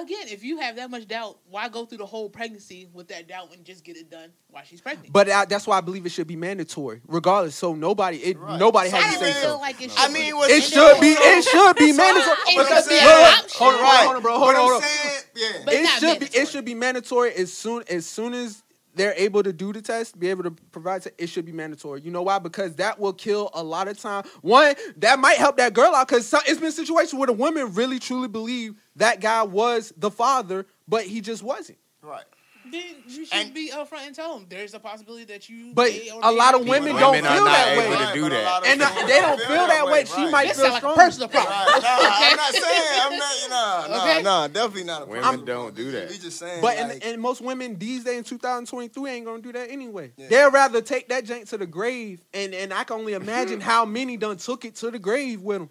Again, 0.02 0.28
if 0.28 0.44
you 0.44 0.60
have 0.60 0.76
that 0.78 0.90
much 0.90 1.08
doubt, 1.08 1.38
why 1.50 1.70
go 1.70 1.86
through 1.86 2.00
the 2.00 2.06
whole 2.06 2.30
pregnancy 2.30 2.90
with 2.94 3.08
that 3.10 3.28
doubt 3.28 3.54
and 3.54 3.64
just 3.66 3.84
get 3.84 3.98
it 3.98 4.10
done 4.10 4.32
while 4.50 4.64
she's 4.64 4.82
pregnant? 4.82 5.12
But 5.14 5.30
I, 5.30 5.46
that's 5.46 5.68
why 5.68 5.78
I 5.78 5.82
believe 5.82 6.06
it 6.06 6.10
should 6.12 6.28
be 6.28 6.36
mandatory, 6.36 7.02
regardless. 7.08 7.56
So 7.56 7.74
nobody, 7.76 8.18
it, 8.18 8.38
Right. 8.40 8.60
nobody 8.60 8.90
has 8.90 9.04
I 9.04 9.14
to 9.14 9.34
say 9.34 9.42
so. 9.42 9.58
like 9.60 9.82
it 9.82 9.92
should. 9.92 10.00
I 10.00 10.08
mean, 10.10 10.34
It 10.36 10.64
should 10.64 11.00
be, 11.02 11.08
it 11.10 11.44
should 11.44 11.76
be 11.76 11.92
mandatory. 11.94 12.36
It 12.48 12.56
But 12.58 12.68
should 12.68 12.78
I'm 12.78 12.84
be 12.84 12.90
saying- 12.90 13.02
an 13.02 13.08
Look, 13.22 13.38
option. 13.44 13.58
hold 13.60 13.74
on, 13.76 13.82
hold 14.06 14.16
on, 14.18 14.22
bro, 14.22 14.38
hold 14.40 14.48
But 14.48 14.56
on, 14.56 14.62
hold 14.62 14.74
on. 14.74 14.82
saying, 14.82 15.22
yeah. 15.36 15.72
It 15.74 15.84
not 15.84 16.00
should 16.00 16.20
be 16.20 16.26
it 16.38 16.48
should 16.48 16.66
be 16.66 16.74
mandatory 16.76 17.34
as 17.34 17.54
soon 17.54 17.84
as 17.90 18.06
soon 18.06 18.34
as 18.34 18.64
they're 18.98 19.14
able 19.16 19.44
to 19.44 19.54
do 19.54 19.72
the 19.72 19.82
test, 19.82 20.20
be 20.20 20.30
able 20.30 20.44
to 20.44 20.52
provide 20.52 21.06
it, 21.06 21.16
it 21.18 21.28
should 21.28 21.46
be 21.46 21.52
mandatory. 21.52 22.02
You 22.02 22.12
know 22.12 22.24
why? 22.24 22.40
Because 22.40 22.76
that 22.76 23.00
will 23.00 23.14
kill 23.14 23.50
a 23.54 23.64
lot 23.64 23.88
of 23.88 23.98
time. 23.98 24.26
One, 24.42 24.76
that 24.98 25.20
might 25.20 25.38
help 25.38 25.58
that 25.58 25.74
girl 25.74 25.94
out 25.94 26.08
because 26.08 26.34
it's 26.46 26.60
been 26.60 26.72
situations 26.72 27.14
where 27.14 27.28
the 27.28 27.34
women 27.34 27.74
really 27.74 28.00
truly 28.00 28.28
believe 28.28 28.76
that 28.96 29.22
guy 29.22 29.44
was 29.44 29.94
the 29.96 30.12
father, 30.12 30.66
but 30.88 31.04
he 31.04 31.22
just 31.22 31.44
wasn't. 31.44 31.78
Right. 32.02 32.26
Then 32.72 32.84
you 33.08 33.26
should 33.26 33.34
And- 33.38 33.54
be 33.54 33.72
upfront 33.74 34.08
and 34.08 34.16
tell 34.16 34.34
them 34.38 34.46
there's 34.50 34.74
a 34.74 34.80
possibility 34.80 35.26
that 35.26 35.48
you. 35.50 35.72
But 35.74 35.92
a 36.22 36.32
lot 36.32 36.54
of 36.56 36.64
be 36.64 36.70
women 36.70 36.96
don't 36.96 37.12
Women 37.12 37.26
father. 37.26 37.40
are 37.40 37.76
feel 37.76 37.90
that 37.90 38.00
way. 38.00 38.06
to 38.08 38.14
do 38.14 38.30
that. 38.30 38.66
And 38.66 38.82
uh, 38.82 38.90
they 39.08 39.20
don't 39.22 39.40
feel 39.42 39.68
that 39.68 39.86
way. 39.88 40.06
She 40.06 40.30
might 40.30 40.48
This 40.50 40.60
feel 40.60 40.72
sound 40.72 40.84
like 40.84 40.94
a 40.94 40.96
personal 40.96 41.28
problem. 41.30 41.54
Right. 41.54 41.82
No, 41.82 41.90
I'm 42.00 42.36
not 42.38 42.54
saying. 42.54 43.02
I'm 43.02 43.18
not. 43.18 43.34
You 43.44 43.50
know. 43.50 43.86
No, 43.90 44.04
Okay. 44.04 44.22
no, 44.22 44.48
definitely 44.48 44.84
not 44.84 45.02
a 45.04 45.06
Women 45.06 45.22
problem. 45.24 45.46
don't 45.46 45.76
do 45.76 45.92
that. 45.92 46.10
We 46.10 46.18
just 46.18 46.38
saying. 46.40 46.62
But 46.62 46.78
like, 46.78 46.94
and, 46.94 47.04
and 47.04 47.22
most 47.22 47.42
women 47.42 47.78
these 47.78 48.04
days 48.04 48.18
in 48.18 48.24
2023 48.24 49.12
ain't 49.12 49.26
gonna 49.26 49.42
do 49.42 49.52
that 49.54 49.70
anyway. 49.72 50.12
Yeah. 50.18 50.28
They'd 50.28 50.54
rather 50.54 50.82
take 50.82 51.10
that 51.10 51.26
jank 51.26 51.50
to 51.50 51.58
the 51.58 51.66
grave, 51.68 52.24
and 52.34 52.54
and 52.54 52.74
I 52.74 52.84
can 52.84 52.98
only 53.00 53.14
imagine 53.14 53.60
how 53.72 53.86
many 53.86 54.18
done 54.18 54.38
took 54.38 54.66
it 54.66 54.76
to 54.76 54.92
the 54.92 55.00
grave 55.00 55.42
with 55.42 55.60
them. 55.60 55.70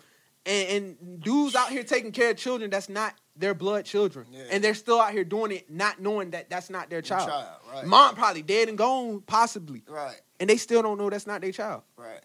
And, 0.48 0.96
and 1.00 1.20
dudes 1.22 1.56
out 1.56 1.70
here 1.70 1.82
taking 1.82 2.12
care 2.12 2.30
of 2.30 2.36
children 2.36 2.70
that's 2.70 2.88
not 2.88 3.14
their 3.38 3.54
blood 3.54 3.84
children, 3.84 4.26
Yeah. 4.30 4.42
and 4.50 4.62
they're 4.64 4.74
still 4.74 5.00
out 5.00 5.12
here 5.12 5.24
doing 5.24 5.52
it, 5.52 5.70
not 5.70 6.00
knowing 6.00 6.30
that 6.30 6.48
that's 6.50 6.70
not 6.70 6.88
their 6.90 7.02
child. 7.02 7.28
child, 7.28 7.46
right. 7.72 7.84
Mom 7.86 8.14
probably 8.14 8.42
dead 8.42 8.68
and 8.68 8.78
gone, 8.78 9.20
possibly, 9.26 9.82
right, 9.88 10.20
and 10.40 10.48
they 10.50 10.56
still 10.56 10.82
don't 10.82 10.98
know 10.98 11.10
that's 11.10 11.26
not 11.26 11.40
their 11.40 11.52
child. 11.52 11.82
right. 11.96 12.20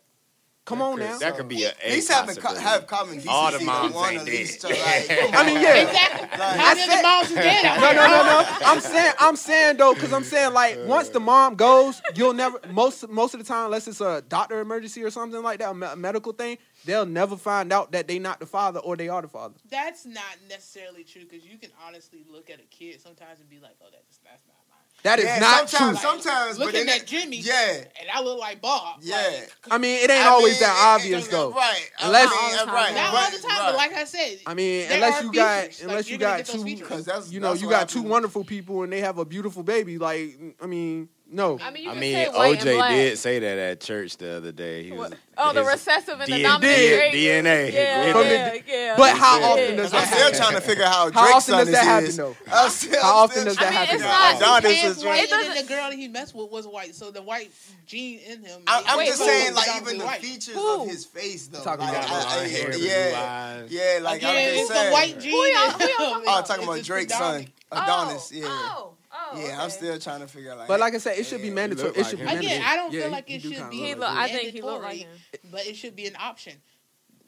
Come 0.64 0.78
That 0.78 0.86
on 0.86 0.98
could- 0.98 1.04
now. 1.06 1.18
That 1.18 1.36
could 1.38 1.48
be 1.48 1.64
a, 1.64 1.70
At 1.70 1.90
least 1.90 2.12
having 2.12 2.36
co- 2.36 2.54
have 2.54 2.86
common 2.86 3.16
decency. 3.16 3.30
All 3.30 3.52
the 3.52 3.58
to 3.58 3.66
moms 3.66 3.96
ain't 3.96 4.26
dead. 4.28 4.48
to, 4.60 4.68
like, 4.68 4.80
I 5.34 5.44
mean, 5.46 5.60
yeah. 5.60 5.74
Exactly. 5.74 6.22
Like- 6.40 6.40
How 6.60 6.72
I 6.72 6.76
many 6.76 6.92
said- 6.92 7.02
moms 7.02 7.30
is 7.30 7.36
dead 7.36 7.66
out 7.66 7.80
No, 7.82 7.92
no, 7.92 8.08
no, 8.08 8.24
no. 8.24 8.58
I'm 8.68 8.80
saying, 8.80 9.14
I'm 9.20 9.36
saying 9.36 9.78
though, 9.78 9.96
because 9.96 10.14
I'm 10.14 10.24
saying 10.24 10.54
like 10.54 10.78
once 10.86 11.10
the 11.10 11.20
mom 11.20 11.56
goes, 11.56 12.00
you'll 12.14 12.34
never 12.34 12.60
most 12.70 13.10
most 13.10 13.34
of 13.34 13.40
the 13.40 13.46
time, 13.46 13.66
unless 13.66 13.88
it's 13.88 14.02
a 14.02 14.22
doctor 14.30 14.62
emergency 14.62 15.04
or 15.04 15.10
something 15.10 15.42
like 15.42 15.58
that, 15.60 15.72
a 15.72 15.96
medical 15.96 16.32
thing, 16.32 16.60
they'll 16.86 17.06
never 17.06 17.38
find 17.38 17.72
out 17.72 17.92
that 17.92 18.08
they're 18.08 18.20
not 18.20 18.40
the 18.40 18.46
father 18.46 18.80
or 18.80 18.96
they 18.98 19.10
are 19.10 19.22
the 19.22 19.28
father. 19.28 19.56
That's 19.70 20.06
not 20.06 20.24
necessarily 20.50 21.04
true 21.04 21.24
because 21.30 21.46
you 21.46 21.58
can 21.58 21.70
honestly 21.88 22.24
look 22.30 22.50
at 22.50 22.60
a 22.60 22.64
kid 22.64 23.02
sometimes 23.02 23.40
and 23.40 23.50
be 23.50 23.60
like, 23.60 23.76
"Oh, 23.82 23.88
that's 23.92 24.18
that's 24.24 24.44
not 24.48 24.56
mine." 24.70 24.78
That 25.04 25.18
is 25.18 25.26
yeah, 25.26 25.40
not 25.40 25.60
true. 25.68 25.80
sometimes, 25.80 26.02
Sometimes, 26.02 26.60
Looking 26.60 26.86
then 26.86 27.00
at 27.02 27.08
Jimmy, 27.08 27.38
Yeah. 27.38 27.78
and 28.00 28.08
I 28.14 28.22
look 28.22 28.38
like 28.40 28.62
Bob. 28.62 29.00
Yeah. 29.02 29.16
like, 29.16 29.50
I 29.72 29.80
mean, 29.80 29.98
it 30.04 30.12
ain't 30.12 30.24
I 30.24 30.28
always 30.28 30.54
mean, 30.54 30.60
that 30.70 30.76
it- 30.78 31.02
obvious 31.02 31.28
it- 31.28 31.32
though. 31.32 31.52
Right. 31.54 31.90
Uh, 32.00 32.04
I 32.04 32.12
mean, 32.12 32.14
Not 32.14 32.34
all 32.36 32.52
the 32.52 32.58
time. 32.58 32.68
right. 32.76 32.94
not 32.94 33.14
right, 33.14 33.24
all 33.26 33.32
the 33.32 33.38
time, 33.40 33.50
right. 33.58 33.66
but 33.72 33.76
like 33.78 33.94
I 33.94 34.04
said, 34.04 34.40
I 34.46 34.54
mean, 34.54 34.92
unless 34.92 35.24
you 35.24 35.32
got 35.34 35.62
features. 35.64 35.80
Like, 35.82 35.90
unless 35.90 36.08
you're 36.10 36.14
you 36.14 36.20
got 36.20 36.46
two, 36.46 36.64
features. 36.64 36.88
'Cause 36.88 37.06
that's- 37.06 37.32
you 37.32 37.40
know, 37.40 37.50
that's 37.50 37.62
you 37.64 37.70
got 37.70 37.90
two 37.90 38.04
wonderful 38.04 38.44
people 38.44 38.84
and 38.84 38.94
they 38.94 39.00
have 39.02 39.18
a 39.18 39.26
beautiful 39.26 39.64
baby. 39.64 39.98
Like, 39.98 40.38
I 40.62 40.68
mean, 40.68 41.10
no. 41.32 41.58
I 41.62 41.72
mean, 41.72 41.84
you 41.86 41.92
I 41.92 41.94
mean, 41.96 42.14
say 42.14 42.30
white 42.30 42.60
and 42.60 42.70
OJ 42.70 42.76
black. 42.76 42.92
did 42.92 43.18
say 43.18 43.40
that 43.40 43.58
at 43.58 43.80
church 43.82 44.18
the 44.18 44.38
other 44.38 44.52
day. 44.52 44.84
He 44.84 44.92
was, 44.92 45.10
What? 45.12 45.20
Oh, 45.38 45.54
the 45.54 45.64
recessive 45.64 46.20
and 46.20 46.32
the 46.32 46.38
D- 46.38 46.44
dominant 46.44 46.78
D- 47.12 47.26
DNA. 47.26 47.74
Yeah, 47.74 48.12
From 48.12 48.22
the- 48.24 48.30
yeah, 48.30 48.58
yeah. 48.68 48.94
But 48.98 49.18
how 49.18 49.40
yeah. 49.40 49.46
often 49.48 49.76
does 49.78 49.92
that? 49.92 49.98
I'm 49.98 50.02
that 50.02 50.08
still 50.14 50.20
happen? 50.26 50.40
trying 50.40 50.54
to 50.54 50.62
figure 50.62 50.84
out 50.84 50.92
how 50.94 51.12
How 51.12 51.24
Drake's 51.24 51.32
often 51.36 51.42
son 51.42 51.58
does 51.60 51.68
is. 51.70 51.74
that 51.74 51.84
happen, 51.86 52.06
is. 52.10 52.18
though? 52.18 52.36
I'm 52.52 52.70
still, 52.70 53.02
How 53.02 53.10
I'm 53.10 53.16
often 53.24 53.46
does 53.46 53.56
that 53.58 53.64
I 53.64 53.70
mean, 53.70 53.74
happen? 53.80 53.96
it's 53.96 54.04
not- 54.04 54.12
to 54.30 54.34
figure 54.36 54.46
out 54.46 54.60
Adonis 54.60 54.98
is 54.98 55.04
white. 55.06 55.24
It 55.24 55.32
and 55.32 55.42
then 55.44 55.66
the 55.66 55.74
girl 55.74 55.90
that 55.90 55.96
he 55.98 56.08
messed 56.10 56.36
with 56.36 56.52
was 56.52 56.68
white, 56.68 56.94
so 56.96 57.10
the 57.12 57.22
white 57.24 57.52
gene 57.88 58.20
in 58.20 58.44
him. 58.44 58.62
I- 58.68 58.84
I'm 58.88 58.98
Wait, 59.00 59.08
just 59.08 59.20
who? 59.22 59.26
saying, 59.28 59.56
like 59.56 59.70
even 59.82 59.98
the 59.98 60.06
white. 60.06 60.22
features 60.22 60.54
Who? 60.54 60.82
of 60.84 60.90
his 60.90 61.06
face, 61.06 61.48
though. 61.48 61.64
Talking 61.64 61.86
like, 61.88 61.98
about 62.06 62.10
I- 62.28 62.42
I- 62.44 62.48
hair, 62.48 62.78
yeah, 62.78 63.64
yeah, 63.70 64.00
like 64.04 64.18
Again, 64.18 64.30
I'm 64.30 64.38
it's 64.38 64.58
just 64.58 64.68
the 64.70 64.76
saying. 64.76 64.92
white 64.94 65.20
gene. 65.20 65.32
Who 65.32 65.38
y'all- 65.46 65.70
who 65.72 65.80
y'all 65.80 65.90
in 65.90 65.96
talking. 65.98 66.24
Oh, 66.28 66.42
talking 66.46 66.64
about 66.66 66.84
Drake's 66.84 67.18
son, 67.18 67.48
predominant. 67.72 68.20
Adonis. 68.20 68.32
Oh, 68.34 68.36
Yeah, 68.38 68.46
oh. 68.48 68.94
Oh, 69.34 69.36
oh, 69.42 69.48
yeah. 69.48 69.62
I'm 69.64 69.70
still 69.70 69.98
trying 70.00 70.22
to 70.22 70.28
figure 70.28 70.52
out. 70.52 70.60
Like, 70.60 70.68
But 70.68 70.80
like 70.80 70.94
I 70.96 70.98
said, 70.98 71.18
it 71.18 71.26
should 71.26 71.42
be 71.42 71.50
mandatory. 71.50 71.90
It 71.92 71.98
like 71.98 72.06
should 72.08 72.20
be 72.20 72.24
him. 72.24 72.26
mandatory. 72.28 72.54
Again, 72.56 72.66
I 72.68 72.76
don't 72.76 72.94
Yeah, 72.94 73.00
feel 73.02 73.10
he- 73.10 73.16
like 73.16 73.30
it 73.32 73.42
should 73.42 73.70
be. 73.70 73.78
He 73.78 73.96
look. 73.96 74.10
I 74.10 74.28
think 74.30 74.54
he 74.54 74.62
look 74.62 74.82
like 74.82 74.98
mandatory, 74.98 75.00
him. 75.00 75.50
but 75.52 75.66
it 75.68 75.76
should 75.76 75.96
be 75.96 76.06
an 76.08 76.16
option, 76.20 76.54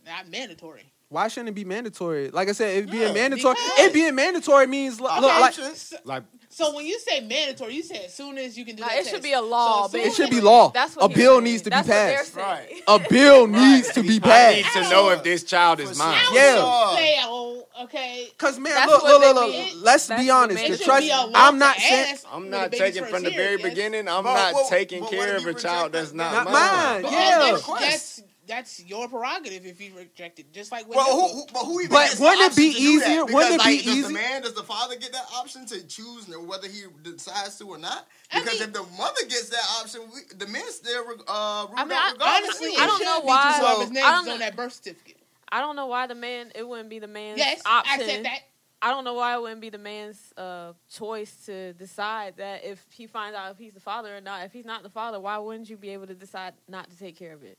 not 0.06 0.28
mandatory. 0.30 0.84
Why 1.10 1.28
shouldn't 1.28 1.50
it 1.50 1.56
be 1.56 1.64
mandatory? 1.64 2.32
Like 2.32 2.50
I 2.50 2.54
said, 2.54 2.76
it 2.76 2.90
being 2.90 3.04
Yeah, 3.10 3.14
mandatory. 3.14 3.54
because- 3.54 3.80
It 3.80 3.94
being 3.94 4.16
mandatory 4.16 4.66
means 4.66 5.00
look, 5.00 5.12
Okay, 5.12 5.22
look 5.22 5.30
like 5.32 5.44
options. 5.44 5.94
Like 6.06 6.24
So 6.50 6.74
when 6.76 6.86
you 6.88 7.00
say 7.00 7.20
mandatory, 7.22 7.76
you 7.76 7.84
say 7.84 8.06
as 8.06 8.16
soon 8.16 8.38
as 8.40 8.57
you 8.57 8.66
can 8.66 8.76
do 8.76 8.81
Like, 8.81 8.92
that 8.94 9.00
it 9.06 9.10
should 9.10 9.22
be 9.22 9.33
a 9.33 9.42
law, 9.42 9.88
So 9.88 9.98
it 10.00 10.14
should 10.14 10.26
as- 10.26 10.30
be 10.31 10.42
law. 10.42 10.72
That's 10.72 10.95
A 10.95 11.00
what 11.00 11.10
he's 11.12 11.18
bill 11.18 11.33
saying. 11.33 11.44
needs 11.44 11.62
to 11.64 11.69
be 11.69 11.76
That's 11.76 11.88
what 11.88 11.95
passed. 11.95 12.33
saying. 12.33 12.48
Right. 12.48 12.83
A 12.88 13.10
bill 13.10 13.48
needs 13.48 13.92
to 13.94 14.02
be 14.02 14.16
I 14.18 14.19
passed. 14.19 14.56
need 14.76 14.83
to 14.83 14.90
know 14.90 15.10
if 15.10 15.22
this 15.24 15.44
child 15.44 15.80
is 15.81 15.98
mine. 16.00 16.19
Yeah. 16.31 16.56
Sure. 16.56 16.98
Fail, 16.98 17.26
oh, 17.28 17.63
okay. 17.83 18.28
Cause 18.37 18.59
man, 18.59 18.73
That's 18.73 18.92
look, 18.92 19.04
look, 19.04 19.21
look, 19.35 19.35
look. 19.56 19.68
Let's 19.83 20.07
be 20.09 20.30
honest. 20.30 20.61
made 20.61 20.73
The 20.73 20.78
me- 20.78 20.83
trust. 20.85 21.04
should 21.04 21.07
be 21.07 21.11
a 21.11 21.18
law 21.25 21.31
I'm 21.35 21.57
not 21.57 21.78
saying 21.78 22.18
I'm 22.31 22.49
not 22.49 22.71
taking 22.71 23.06
from 23.06 23.23
the 23.23 23.31
very 23.31 23.59
yes. 23.59 23.69
beginning. 23.69 24.07
I'm 24.07 24.23
But 24.23 24.33
not 24.35 24.54
what- 24.54 24.69
taking 24.69 25.02
but 25.02 25.09
care 25.11 25.35
of 25.35 25.45
a 25.45 25.54
child 25.54 25.92
that's 25.94 26.13
not, 26.13 26.33
Not 26.33 26.45
mine. 26.45 27.04
mine. 27.04 27.11
Yeah. 27.13 27.40
that's, 27.52 27.68
that's 27.68 28.23
that's 28.45 28.83
your 28.83 29.07
prerogative 29.07 29.66
if 29.66 29.80
you 29.80 29.94
reject 29.95 30.37
it. 30.37 30.52
Just 30.52 30.69
like 30.69 30.85
with 30.85 30.97
Well, 30.97 31.06
who, 31.30 31.33
who, 31.33 31.45
but 31.54 31.63
who 31.63 31.80
even 31.80 31.92
But 31.94 32.09
gets 32.09 32.19
wouldn't 32.19 32.42
it 32.52 32.56
be 32.57 32.68
option 32.68 32.73
to 32.73 32.80
do 32.92 32.99
that? 32.99 33.07
easier- 33.07 33.25
Because, 33.25 33.33
wouldn't 33.35 33.54
it 33.54 33.63
be 33.66 33.75
like, 33.78 33.85
does 33.85 34.07
the 34.07 34.13
man, 34.13 34.42
does 34.42 34.54
the 34.54 34.63
father 34.63 34.95
get 34.97 35.11
that 35.13 35.25
option 35.33 35.66
to 35.68 35.87
choose 35.87 36.28
whether 36.28 36.68
he 36.68 36.81
decides 37.04 37.57
to 37.59 37.69
or 37.69 37.78
not? 37.78 38.06
I 38.33 38.40
Because 38.42 38.59
mean- 38.59 38.68
if 38.68 38.73
the 38.73 38.83
mother 38.97 39.21
gets 39.30 39.47
that 39.47 39.63
option, 39.80 40.02
we, 40.13 40.21
the 40.37 40.47
man 40.47 40.69
still 40.71 41.06
uh, 41.25 41.68
I 41.73 41.85
mean, 41.85 41.94
I- 41.97 42.13
Honestly, 42.19 42.73
I 42.78 42.83
it 42.83 42.87
don't 42.87 43.06
know 43.06 43.21
be 43.21 43.28
why- 43.28 43.56
to 43.59 43.66
whoever's 43.66 43.87
So- 43.87 43.94
name 43.94 44.06
I 44.06 44.11
don't 44.11 44.28
is 44.28 44.33
on 44.33 44.40
that 44.40 44.56
birth 44.57 44.73
certificate. 44.73 45.18
I 45.54 45.62
don't 45.62 45.76
know 45.76 45.86
why 45.86 46.07
the 46.07 46.16
man. 46.16 46.52
It 46.56 46.68
wouldn't 46.68 46.90
be 46.90 46.98
the 46.98 47.07
man's 47.07 47.38
Yes, 47.38 47.62
option. 47.66 48.02
I 48.02 48.06
said 48.07 48.26
that. 48.26 48.40
I 48.81 48.90
don't 48.90 49.04
know 49.06 49.14
why 49.14 49.36
it 49.36 49.42
wouldn't 49.42 49.62
be 49.62 49.69
the 49.69 49.78
man's 49.78 50.33
uh, 50.36 50.74
choice 50.92 51.33
to 51.45 51.74
decide 51.74 52.38
that 52.38 52.66
if 52.66 52.83
he 52.90 53.06
finds 53.07 53.38
out 53.38 53.52
if 53.52 53.57
he's 53.60 53.74
the 53.74 53.80
father 53.80 54.18
or 54.18 54.19
not. 54.19 54.45
If 54.45 54.52
he's 54.52 54.66
not 54.66 54.81
the 54.83 54.90
father, 54.90 55.19
why 55.19 55.38
wouldn't 55.38 55.69
you 55.69 55.78
be 55.78 55.92
able 55.92 56.07
to 56.07 56.16
decide 56.16 56.54
not 56.68 56.90
to 56.90 56.98
take 56.98 57.16
care 57.18 57.33
of 57.33 57.44
it? 57.44 57.57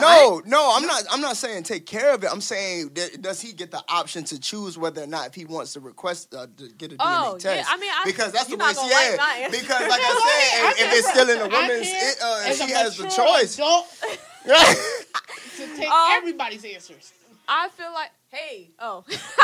no, 0.00 0.40
no, 0.46 0.72
I'm 0.74 0.86
not. 0.86 1.02
I'm 1.10 1.20
not 1.20 1.36
saying 1.36 1.64
take 1.64 1.84
care 1.84 2.14
of 2.14 2.24
it. 2.24 2.30
I'm 2.32 2.40
saying 2.40 2.92
that, 2.94 3.20
does 3.20 3.42
he 3.42 3.52
get 3.52 3.70
the 3.70 3.84
option 3.90 4.24
to 4.24 4.40
choose 4.40 4.78
whether 4.78 5.02
or 5.02 5.06
not 5.06 5.26
if 5.28 5.34
he 5.34 5.44
wants 5.44 5.74
to 5.74 5.80
request 5.80 6.34
uh, 6.34 6.46
to 6.56 6.68
get 6.70 6.92
a 6.92 6.96
DNA 6.96 6.98
Oh, 7.00 7.36
test? 7.38 7.58
yeah, 7.58 7.64
I 7.68 7.76
mean, 7.76 7.90
I- 7.94 8.02
because 8.06 8.32
that's 8.32 8.46
the 8.46 8.52
you're 8.52 8.58
way. 8.58 8.64
not 8.72 8.74
gonna 8.76 8.88
yeah, 8.90 9.16
like 9.18 9.50
because 9.52 9.80
like 9.82 10.00
I 10.02 10.14
I 10.14 10.72
said, 10.72 10.72
if, 10.86 10.92
if 10.92 10.98
it's 10.98 11.10
still 11.10 11.28
in 11.28 11.38
the 11.40 11.48
woman's, 11.48 11.86
it, 11.92 12.16
uh, 12.22 12.42
as 12.46 12.60
a 12.60 12.64
she 12.66 12.72
has 12.72 12.96
the 12.96 13.02
mature 13.04 13.26
choice. 13.26 13.54
adult 13.58 13.86
to 14.46 15.76
take 15.76 15.88
Um, 15.90 16.08
everybody's 16.12 16.64
answers. 16.64 17.12
I 17.48 17.68
feel 17.70 17.92
like, 17.92 18.10
hey, 18.30 18.70
oh, 18.78 19.04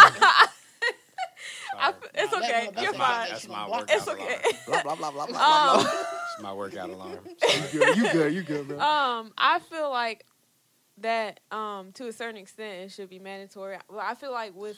I 1.79 1.95
it's 2.15 2.33
okay. 2.35 2.69
her- 2.75 2.83
You're 2.83 2.93
fine. 2.93 3.29
That's 3.31 3.49
my 3.49 3.55
gonna 3.55 3.67
block 3.67 3.81
work. 3.81 3.91
It's 3.91 4.09
out 4.09 4.15
okay. 4.21 4.37
Blah 4.67 4.83
blah 4.83 4.95
blah 4.97 5.11
blah 5.11 5.27
blah. 5.27 5.73
Um, 5.81 5.87
It's 5.87 6.43
my 6.43 6.53
workout 6.53 6.91
alarm. 6.95 7.19
You 7.27 7.69
good? 7.81 7.97
You 7.97 8.13
good? 8.13 8.35
You 8.35 8.43
good, 8.43 8.69
bro? 8.69 8.79
Um, 8.79 9.33
I 9.39 9.59
feel 9.61 9.91
like 9.91 10.25
that 10.99 11.41
um 11.51 11.91
to 11.93 12.07
a 12.07 12.13
certain 12.13 12.37
extent 12.37 12.85
it 12.85 12.91
should 12.93 13.09
be 13.09 13.19
mandatory. 13.19 13.79
Well, 13.89 14.05
I 14.07 14.15
feel 14.15 14.33
like 14.33 14.55
with 14.55 14.77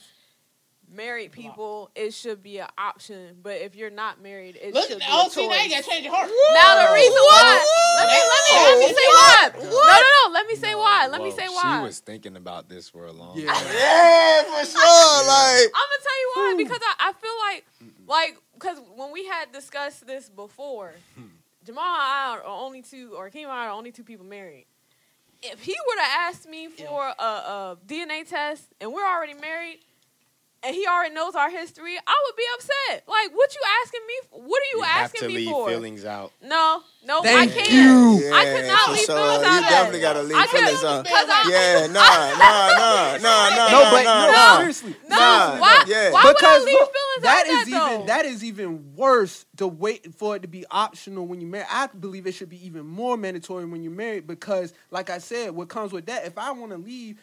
married 0.92 1.32
people 1.32 1.90
it 1.94 2.14
should 2.14 2.42
be 2.42 2.58
an 2.58 2.68
option, 2.78 3.36
but 3.42 3.60
if 3.60 3.74
you're 3.74 3.90
not 3.90 4.22
married, 4.22 4.58
it 4.60 4.74
Look, 4.74 4.88
should 4.88 4.98
be 4.98 5.04
oh, 5.08 5.26
a 5.26 5.30
see, 5.30 5.48
now 5.48 5.62
you 5.62 5.70
gotta 5.70 5.88
change 5.88 6.04
your 6.04 6.14
heart. 6.14 6.30
Now 6.54 6.86
the 6.86 6.94
reason 6.94 7.12
why. 7.12 7.66
Let 7.96 8.08
me 8.08 8.20
let 8.30 8.42
me 8.46 8.54
let 8.64 8.78
me 8.78 8.94
say 8.94 9.08
why. 9.08 9.50
What? 9.54 9.64
No, 9.64 9.94
no, 9.94 10.28
no. 10.28 10.32
Let 10.34 10.46
me 10.46 10.56
say 10.56 10.74
why. 10.74 11.08
Let 11.10 11.22
me 11.22 11.30
say 11.30 11.48
why. 11.48 11.78
She 11.78 11.84
was 11.84 12.00
thinking 12.00 12.36
about 12.36 12.68
this 12.68 12.88
for 12.88 13.06
a 13.06 13.12
long 13.12 13.36
Yeah. 13.38 13.52
time. 13.52 13.66
Yeah, 13.66 14.42
for 14.42 14.66
sure. 14.66 15.26
Like, 15.26 15.70
I'm 15.74 15.88
gonna 15.90 16.02
tell 16.02 16.20
you 16.20 16.32
why 16.34 16.54
because 16.56 16.80
I, 16.82 17.08
I 17.08 17.12
feel 17.12 17.36
like 17.48 17.64
like 18.06 18.38
because 18.54 18.78
when 18.96 19.12
we 19.12 19.26
had 19.26 19.52
discussed 19.52 20.06
this 20.06 20.28
before, 20.28 20.94
hmm. 21.16 21.26
Jamal 21.64 21.84
and 21.84 22.02
I 22.02 22.36
are 22.38 22.44
only 22.44 22.82
two, 22.82 23.14
or 23.16 23.30
Keem 23.30 23.44
and 23.44 23.52
I 23.52 23.66
are 23.66 23.70
only 23.70 23.90
two 23.92 24.04
people 24.04 24.26
married. 24.26 24.66
If 25.42 25.60
he 25.60 25.74
would 25.86 25.98
have 25.98 26.34
asked 26.34 26.48
me 26.48 26.68
for 26.68 27.06
a, 27.18 27.22
a 27.22 27.78
DNA 27.86 28.28
test 28.28 28.64
and 28.80 28.92
we're 28.92 29.06
already 29.06 29.34
married, 29.34 29.80
and 30.64 30.74
he 30.74 30.86
already 30.86 31.14
knows 31.14 31.34
our 31.34 31.50
history, 31.50 31.96
I 32.06 32.22
would 32.26 32.36
be 32.36 32.42
upset. 32.54 33.04
Like, 33.08 33.30
what 33.36 33.54
you 33.54 33.60
asking 33.82 34.00
me? 34.06 34.14
For? 34.30 34.40
What 34.42 34.62
are 34.62 34.70
you, 34.72 34.78
You 34.78 34.82
have 34.84 35.12
to 35.12 35.28
me 35.28 35.34
leave 35.36 35.48
for? 35.50 35.68
feelings 35.68 36.04
out. 36.04 36.32
No, 36.42 36.82
no, 37.06 37.22
Thank 37.22 37.52
I 37.52 37.54
can't. 37.54 37.70
you. 37.72 38.30
I 38.34 38.44
could 38.44 38.66
not 38.66 38.90
leave 38.92 39.04
sure. 39.04 39.16
feelings 39.16 39.42
You 39.42 39.48
out 39.48 39.62
of 39.62 39.68
definitely 39.68 40.00
gotta 40.00 40.22
leave 40.22 40.36
I 40.38 40.46
could- 40.46 40.60
feelings 40.60 40.84
out. 40.84 41.04
Cause 41.06 41.28
I, 41.28 41.44
Yeah, 41.50 41.86
nah, 41.92 42.00
nah, 42.00 42.38
nah, 42.38 43.18
nah, 43.18 43.48
nah, 43.56 43.70
no, 43.70 43.82
nah, 43.82 43.90
but 43.90 44.04
nah, 44.04 44.26
no, 44.26 44.32
nah. 44.32 44.58
seriously. 44.58 44.96
no, 45.08 45.16
Nah, 45.16 45.58
why? 45.60 45.84
yeah. 45.86 46.10
Why 46.12 46.22
would 46.24 46.36
I 46.44 46.58
leave 46.58 46.72
look, 46.74 46.92
feelings 46.92 47.22
that 47.22 47.44
out 47.44 47.46
is 47.46 47.62
of 47.66 47.70
that 47.70 47.76
even 47.92 48.00
though? 48.00 48.06
that 48.06 48.24
is 48.26 48.44
even 48.44 48.94
worse 48.96 49.46
to 49.56 49.66
wait 49.68 50.14
for 50.14 50.36
it 50.36 50.42
to 50.42 50.48
be 50.48 50.64
optional 50.70 51.26
when 51.26 51.40
you're 51.40 51.50
married. 51.50 51.66
I 51.70 51.86
believe 51.88 52.26
it 52.26 52.32
should 52.32 52.48
be 52.50 52.64
even 52.66 52.86
more 52.86 53.16
mandatory 53.16 53.64
when 53.66 53.82
you're 53.82 53.92
married 53.92 54.26
because, 54.26 54.72
like 54.90 55.10
I 55.10 55.18
said, 55.18 55.50
what 55.52 55.68
comes 55.68 55.92
with 55.92 56.06
that, 56.06 56.26
if 56.26 56.38
I 56.38 56.50
want 56.52 56.72
to 56.72 56.78
leave, 56.78 57.18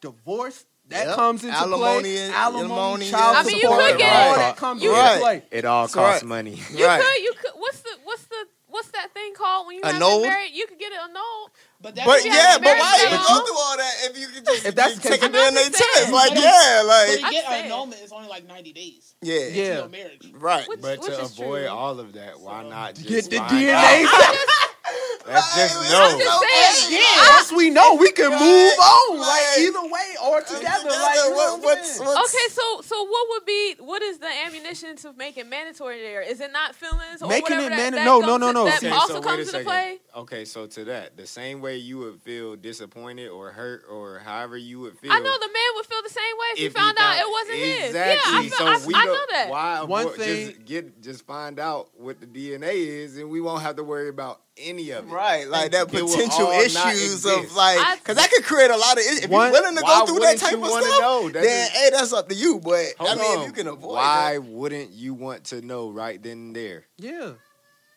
divorce. 0.00 0.64
That 0.88 1.06
Yep. 1.06 1.16
comes 1.16 1.44
into 1.44 1.56
Alimony 1.56 2.02
play. 2.02 2.30
Alimony, 2.30 2.70
alimony, 2.70 3.10
child. 3.10 3.36
I 3.36 3.42
mean, 3.44 3.54
you 3.56 3.60
support, 3.62 3.80
could 3.86 3.98
get 3.98 4.12
all 4.12 4.34
it. 4.34 4.36
that 4.36 4.56
comes 4.58 4.82
You- 4.82 4.90
into 4.90 5.00
Right. 5.02 5.20
play. 5.20 5.42
It 5.50 5.64
all 5.64 5.82
That's 5.84 5.94
costs 5.94 6.22
right. 6.22 6.28
money. 6.28 6.62
You 6.72 6.86
Right. 6.86 7.02
could, 7.02 7.22
you 7.22 7.32
could. 7.40 7.50
What's 7.56 7.78
the, 7.80 7.90
what's 8.04 8.22
the, 8.24 8.46
what's 8.66 8.88
that 8.88 9.14
thing 9.14 9.32
called 9.34 9.66
when 9.66 9.76
you 9.76 9.82
have 9.82 9.94
Annulled? 9.94 10.22
been 10.24 10.30
married? 10.30 10.50
You 10.52 10.66
could 10.66 10.78
get 10.78 10.92
it 10.92 10.98
annulled. 11.02 11.50
But, 11.80 11.94
that's 11.94 12.06
But 12.06 12.24
yeah, 12.26 12.58
but 12.58 12.76
why 12.78 12.98
even 13.00 13.12
now- 13.16 13.26
go 13.28 13.46
through 13.46 13.56
all 13.58 13.76
that 13.78 13.94
if 14.10 14.18
you 14.18 14.26
could 14.28 14.44
just 14.44 14.66
If 14.66 14.74
that's 14.74 14.94
you 14.96 15.00
take 15.00 15.22
a 15.22 15.28
case- 15.28 15.36
I'm 15.48 15.54
DNA 15.54 15.70
test? 15.72 16.12
Like, 16.12 16.30
But 16.34 16.38
yeah, 16.42 16.78
to 16.82 16.86
like, 16.86 17.24
I'm 17.24 17.32
get 17.32 17.44
saying. 17.46 17.64
annulment, 17.64 18.00
it's 18.02 18.12
only 18.12 18.28
like 18.28 18.46
90 18.46 18.72
days. 18.74 19.14
yeah, 19.22 19.46
Yeah. 19.46 19.86
Marriage. 19.86 20.32
right. 20.34 20.68
Which- 20.68 20.82
But 20.82 20.98
which 21.00 21.12
to 21.16 21.22
avoid 21.22 21.60
true. 21.66 21.68
all 21.74 21.98
of 21.98 22.12
that, 22.12 22.40
why 22.40 22.62
not 22.62 22.94
just 22.96 23.08
Get 23.08 23.30
the 23.30 23.36
find 23.38 23.50
DNA. 23.50 24.06
out? 24.86 25.26
Let's 25.26 25.56
just 25.56 25.76
I'm 25.94 26.18
know. 26.18 26.18
just 26.18 26.88
saying. 26.88 27.02
Once 27.30 27.52
we 27.52 27.70
know, 27.70 27.94
we 27.94 28.12
can 28.12 28.30
move 28.30 28.40
on. 28.78 29.18
Like 29.18 29.28
Like- 29.28 29.58
either 29.60 29.82
way 29.82 30.14
or 30.24 30.40
together. 30.42 30.88
Like 30.90 31.16
what, 31.30 31.60
what 31.60 31.62
what's, 31.62 31.98
what's, 32.00 32.34
Okay, 32.34 32.48
so 32.50 32.80
so 32.82 33.04
what 33.04 33.26
would 33.30 33.44
be 33.46 33.74
what 33.80 34.02
is 34.02 34.18
the 34.18 34.28
ammunition 34.46 34.96
to 34.96 35.12
make 35.14 35.36
it 35.38 35.46
mandatory 35.48 36.00
there? 36.02 36.20
Is 36.22 36.40
it 36.40 36.52
not 36.52 36.74
feelings 36.74 37.22
or 37.22 37.28
Making 37.28 37.42
whatever 37.56 37.66
it 37.66 37.70
that, 37.70 37.76
manda- 37.76 37.96
that 37.98 38.04
no, 38.04 38.20
comes 38.20 38.26
no, 38.28 38.36
no, 38.38 38.52
no. 38.52 38.64
That 38.66 38.78
Okay, 38.84 38.90
also 38.90 39.14
so 39.14 39.20
comes 39.22 39.52
into 39.54 39.64
play. 39.64 39.98
Okay, 40.16 40.44
so 40.44 40.66
to 40.66 40.84
that, 40.84 41.16
the 41.16 41.26
same 41.26 41.60
way 41.60 41.76
you 41.78 41.98
would 41.98 42.20
feel 42.22 42.56
disappointed 42.56 43.28
or 43.28 43.50
hurt 43.50 43.84
or 43.90 44.18
however 44.20 44.56
you 44.56 44.80
would 44.80 44.98
feel. 44.98 45.12
I 45.12 45.18
know 45.18 45.38
the 45.38 45.46
man 45.48 45.70
would 45.76 45.86
feel 45.86 46.02
the 46.02 46.10
same 46.10 46.22
way 46.38 46.46
if, 46.52 46.58
he 46.58 46.64
if 46.66 46.72
found 46.74 46.98
out 46.98 47.16
it 47.18 47.26
wasn't 47.30 47.58
his. 47.58 47.84
exactly. 47.86 48.32
Yeah, 48.32 48.38
I, 48.38 48.42
feel, 48.48 48.58
so 48.58 48.66
I, 48.66 48.86
we 48.86 48.94
I 48.94 49.04
don't- 49.04 49.14
know 49.14 49.24
that. 49.30 49.48
Why 49.50 49.82
One 49.82 50.02
avoid, 50.06 50.16
thing- 50.18 50.46
just 50.48 50.64
get 50.64 51.02
just 51.02 51.26
find 51.26 51.58
out 51.58 51.88
what 51.98 52.20
the 52.20 52.26
DNA 52.26 52.74
is, 52.74 53.16
and 53.16 53.30
we 53.30 53.40
won't 53.40 53.62
have 53.62 53.76
to 53.76 53.84
worry 53.84 54.08
about 54.08 54.40
any 54.56 54.90
of 54.90 55.06
it. 55.08 55.12
Right, 55.12 55.48
like 55.48 55.72
that 55.72 55.82
It 55.82 55.90
potential 55.90 56.50
issues 56.50 57.24
of 57.26 57.54
like, 57.56 57.98
because 58.00 58.16
that 58.16 58.30
could 58.30 58.44
create 58.44 58.70
a 58.70 58.76
lot 58.76 58.92
of. 58.92 58.98
issues. 59.04 59.24
If 59.24 59.30
One- 59.30 59.52
you're 59.52 59.60
willing 59.62 59.76
to 59.76 59.82
go 59.82 60.06
through 60.06 60.14
that 60.16 60.20
wouldn't 60.20 60.40
type 60.40 60.50
you 60.52 60.64
of 60.64 60.70
wanna 60.70 60.86
stuff, 60.86 61.00
know? 61.00 61.28
That 61.30 61.42
then 61.42 61.66
is- 61.66 61.68
hey, 61.72 61.90
that's 61.90 62.12
up 62.12 62.28
to 62.28 62.34
you. 62.34 62.60
But 62.60 62.86
I 63.00 63.14
mean, 63.16 63.24
on. 63.24 63.40
if 63.40 63.46
you 63.46 63.52
can 63.52 63.66
avoid 63.68 63.94
Why 63.96 64.34
that. 64.34 64.42
wouldn't 64.44 64.90
you 64.92 65.14
want 65.14 65.44
to 65.46 65.60
know 65.62 65.90
right 65.90 66.22
then 66.22 66.32
and 66.32 66.56
there? 66.56 66.84
Yeah. 66.98 67.32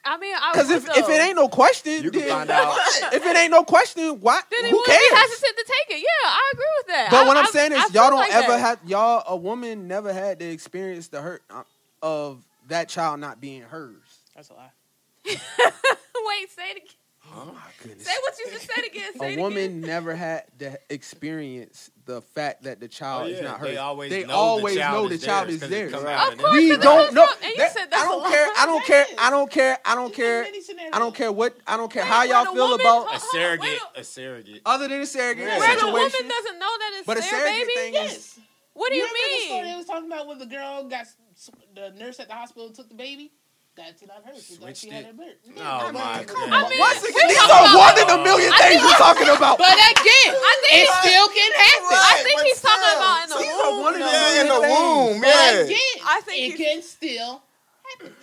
I 0.06 0.18
mean, 0.18 0.34
I 0.40 0.52
Because 0.54 0.70
would 0.70 0.78
if, 0.78 0.98
if 0.98 1.10
it 1.10 1.20
ain't 1.22 1.36
no 1.36 1.50
question, 1.50 2.02
You 2.02 2.12
can 2.12 2.22
then, 2.22 2.30
find 2.30 2.50
out. 2.50 2.78
if 3.14 3.26
it 3.26 3.36
ain't 3.36 3.52
no 3.52 3.64
question, 3.66 4.22
why? 4.22 4.40
then 4.50 4.64
he 4.64 4.72
who 4.72 4.78
wouldn't 4.78 4.98
be 4.98 5.08
cares? 5.10 5.20
hesitant 5.20 5.58
to 5.58 5.66
take 5.66 5.98
it. 5.98 6.02
Yeah, 6.02 6.30
I 6.30 6.52
agree 6.54 6.66
with 6.78 6.88
that. 6.88 7.08
But 7.12 7.24
I, 7.24 7.28
what 7.28 7.36
I'm 7.38 7.46
I- 7.46 7.50
saying 7.50 7.72
is, 7.74 7.78
I 7.80 7.82
y'all 7.94 8.10
don't 8.12 8.20
like 8.20 8.34
ever 8.34 8.54
that. 8.54 8.60
have 8.60 8.80
y'all 8.86 9.24
a 9.28 9.36
woman 9.36 9.88
never 9.90 10.14
had 10.14 10.40
to 10.40 10.46
experience 10.50 11.10
the 11.10 11.22
hurt 11.22 11.44
uh, 11.50 11.64
of 12.02 12.42
that 12.70 12.88
child 12.88 13.20
not 13.20 13.42
being 13.42 13.64
hers. 13.64 14.02
That's 14.34 14.50
a 14.50 14.54
lie. 14.54 14.70
Wait, 15.36 16.52
say 16.52 16.72
it 16.72 16.78
again. 16.78 16.94
Oh 17.36 17.46
my 17.54 17.60
goodness. 17.84 18.08
Say 18.08 18.14
what 18.22 18.34
you 18.40 18.52
just 18.52 18.68
said 18.74 18.86
again. 18.86 19.12
Say 19.20 19.30
a 19.32 19.38
it 19.38 19.40
woman 19.40 19.58
again. 19.64 19.82
never 19.82 20.16
had 20.16 20.44
to 20.60 20.80
experience 20.90 21.92
the 22.06 22.22
fact 22.22 22.64
that 22.64 22.80
the 22.80 22.88
child 22.88 23.24
Oh, 23.24 23.28
is 23.28 23.38
yeah, 23.40 23.44
not 23.44 23.62
they 23.62 23.70
hers. 23.72 23.78
always 23.80 24.10
they 24.10 24.22
know 24.22 24.28
the 24.28 24.34
always 24.34 24.76
child 24.78 24.94
know 25.04 25.10
the 25.10 25.16
is 25.16 25.24
child 25.24 25.48
theirs 25.50 25.56
is 25.56 25.62
'cause 25.62 25.72
it 25.72 25.72
theirs. 25.92 25.94
Right. 26.04 26.34
Of 26.34 26.40
course, 26.40 26.54
We 26.54 26.78
don't 26.78 27.14
know. 27.14 27.22
what- 27.24 27.38
and 27.44 27.52
you 27.52 27.58
That- 27.58 27.74
said 27.74 27.92
that's 27.92 28.02
I 28.04 28.06
a 28.06 28.10
don't 28.10 28.24
lie. 28.24 28.30
care. 28.32 28.48
I 28.58 28.66
don't 28.66 28.86
care. 28.86 29.06
I 29.18 29.30
don't 29.30 29.52
care. 29.52 29.78
I 29.86 29.96
don't 29.96 30.14
care. 30.14 30.48
I 30.94 31.00
don't 31.00 31.14
care 31.16 31.32
what. 31.34 31.58
I 31.68 31.76
don't 31.76 31.92
care 31.92 32.04
Wait, 32.04 32.10
how 32.10 32.24
y'all 32.24 32.46
feel 32.46 32.70
woman- 32.70 32.80
about 32.80 33.14
A 33.14 33.20
surrogate, 33.20 33.60
wait 33.62 33.80
a 33.96 34.04
surrogate. 34.06 34.62
other 34.66 34.88
than 34.88 35.02
a 35.02 35.06
surrogate 35.06 35.48
Yeah. 35.48 35.60
Where 35.60 35.76
the 35.78 35.86
woman 35.88 36.10
doesn't 36.10 36.60
know 36.60 36.78
that 36.80 36.92
it's 36.96 37.06
But 37.06 37.18
a 37.18 37.20
their 37.22 37.30
surrogate 37.30 37.68
baby. 37.68 37.74
thing 37.76 37.96
is 37.96 38.12
Yes. 38.14 38.40
What 38.74 38.92
do 38.92 38.96
you, 38.96 39.04
mean? 39.04 39.40
the 39.42 39.46
story 39.48 39.68
they 39.72 39.76
was 39.76 39.86
talking 39.86 40.10
about 40.10 40.28
when 40.28 40.38
the 40.38 40.46
girl 40.46 40.84
got 40.86 41.08
the 41.76 41.90
nurse 41.98 42.20
at 42.22 42.28
the 42.30 42.36
hospital 42.36 42.70
took 42.72 42.88
the 42.88 42.96
baby? 42.96 43.34
That's 43.78 44.02
not 44.10 44.26
her. 44.26 44.34
She 44.34 44.56
thought 44.58 44.76
she 44.76 44.90
Switched 44.90 44.92
had 44.92 45.06
it. 45.06 45.12
a 45.12 45.14
birth. 45.14 45.38
Oh 45.46 45.54
Yeah, 45.56 45.92
my 45.94 46.26
but- 46.26 46.28
god. 46.28 46.50
I 46.50 46.70
mean, 46.70 46.80
Once 46.82 47.04
again, 47.06 47.28
these 47.30 47.38
talking 47.38 47.54
are 47.54 47.70
about- 47.70 47.78
one 47.78 47.96
in 48.02 48.08
a 48.10 48.20
million 48.26 48.52
things 48.58 48.82
we're 48.82 48.98
talking 48.98 49.30
about. 49.30 49.58
But 49.62 49.78
again, 49.78 50.32
I 50.34 50.54
think 50.66 50.74
it 50.82 50.90
still 51.06 51.28
can 51.30 51.52
happen. 51.54 51.94
I 51.94 52.14
think 52.26 52.38
but 52.42 52.46
he's 52.50 52.62
talking 52.62 52.94
about 52.98 53.18
in 53.22 53.30
the 53.30 53.38
womb. 53.46 53.82
one 53.86 53.94
in 53.96 54.02
a 54.02 54.06
though. 54.06 54.12
Yeah, 54.12 54.42
in 54.42 54.48
the 54.50 54.62
womb, 54.66 55.22
things. 55.22 55.22
But 55.22 55.54
yeah. 55.54 55.62
again, 55.70 55.96
I 56.10 56.22
think 56.26 56.40
it 56.54 56.58
can 56.58 56.82
still. 56.82 57.42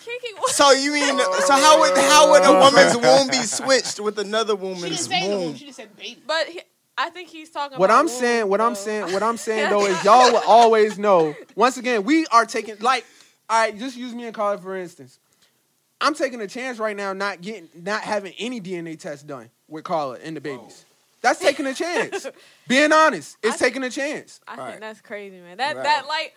Kiki, 0.05 0.29
So 0.49 0.73
you 0.73 0.93
mean 0.93 1.19
so 1.19 1.53
how 1.55 1.81
would 1.81 1.97
how 1.97 2.31
would 2.31 2.43
a 2.45 2.53
woman's 2.65 2.97
womb 2.99 3.29
be 3.29 3.43
switched 3.47 3.99
with 3.99 4.19
another 4.19 4.53
She 4.55 4.59
didn't 4.61 4.75
woman's 4.75 5.07
say 5.09 5.23
the 5.23 5.29
womb. 5.37 5.45
womb? 5.47 5.55
She 5.57 5.65
just 5.67 5.77
said 5.79 5.97
baby. 5.97 6.21
But 6.27 6.49
he, 6.49 6.61
I 6.99 7.11
think 7.11 7.29
he's 7.31 7.49
talking. 7.51 7.79
What 7.79 7.87
about 7.91 8.01
I'm 8.01 8.07
womb, 8.07 8.15
saying, 8.15 8.49
what 8.49 8.61
I'm 8.61 8.75
saying, 8.75 9.13
what 9.13 9.23
I'm 9.23 9.37
saying 9.39 9.71
though 9.71 9.87
is 9.87 10.05
y'all 10.05 10.31
will 10.33 10.43
always 10.47 10.99
know. 10.99 11.35
Once 11.57 11.77
again, 11.79 12.05
we 12.05 12.27
are 12.27 12.45
taking 12.45 12.77
like, 12.81 13.05
all 13.49 13.59
right, 13.63 13.77
just 13.79 13.97
use 13.97 14.15
me 14.15 14.27
and 14.27 14.35
Carla 14.35 14.59
for 14.59 14.77
instance. 14.77 15.19
I'm 16.05 16.15
taking 16.15 16.41
a 16.43 16.47
chance 16.47 16.79
right 16.79 16.95
now, 16.97 17.13
not 17.15 17.41
getting, 17.41 17.69
not 17.75 18.03
having 18.03 18.35
any 18.39 18.61
DNA 18.61 18.99
test 18.99 19.27
done 19.27 19.49
with 19.69 19.85
Carla 19.85 20.19
and 20.23 20.37
the 20.37 20.41
babies. 20.41 20.85
That's 21.23 21.41
taking 21.41 21.65
a 21.67 21.73
chance. 21.73 22.27
Being 22.69 22.93
honest, 22.93 23.39
it's 23.43 23.61
I- 23.61 23.67
taking 23.67 23.83
a 23.83 23.91
chance. 23.91 24.41
I 24.47 24.57
Right. 24.57 24.69
think 24.69 24.81
that's 24.83 25.01
crazy, 25.01 25.39
man. 25.41 25.57
That 25.57 25.77
Right. 25.77 25.83
that 25.83 26.07
like 26.07 26.35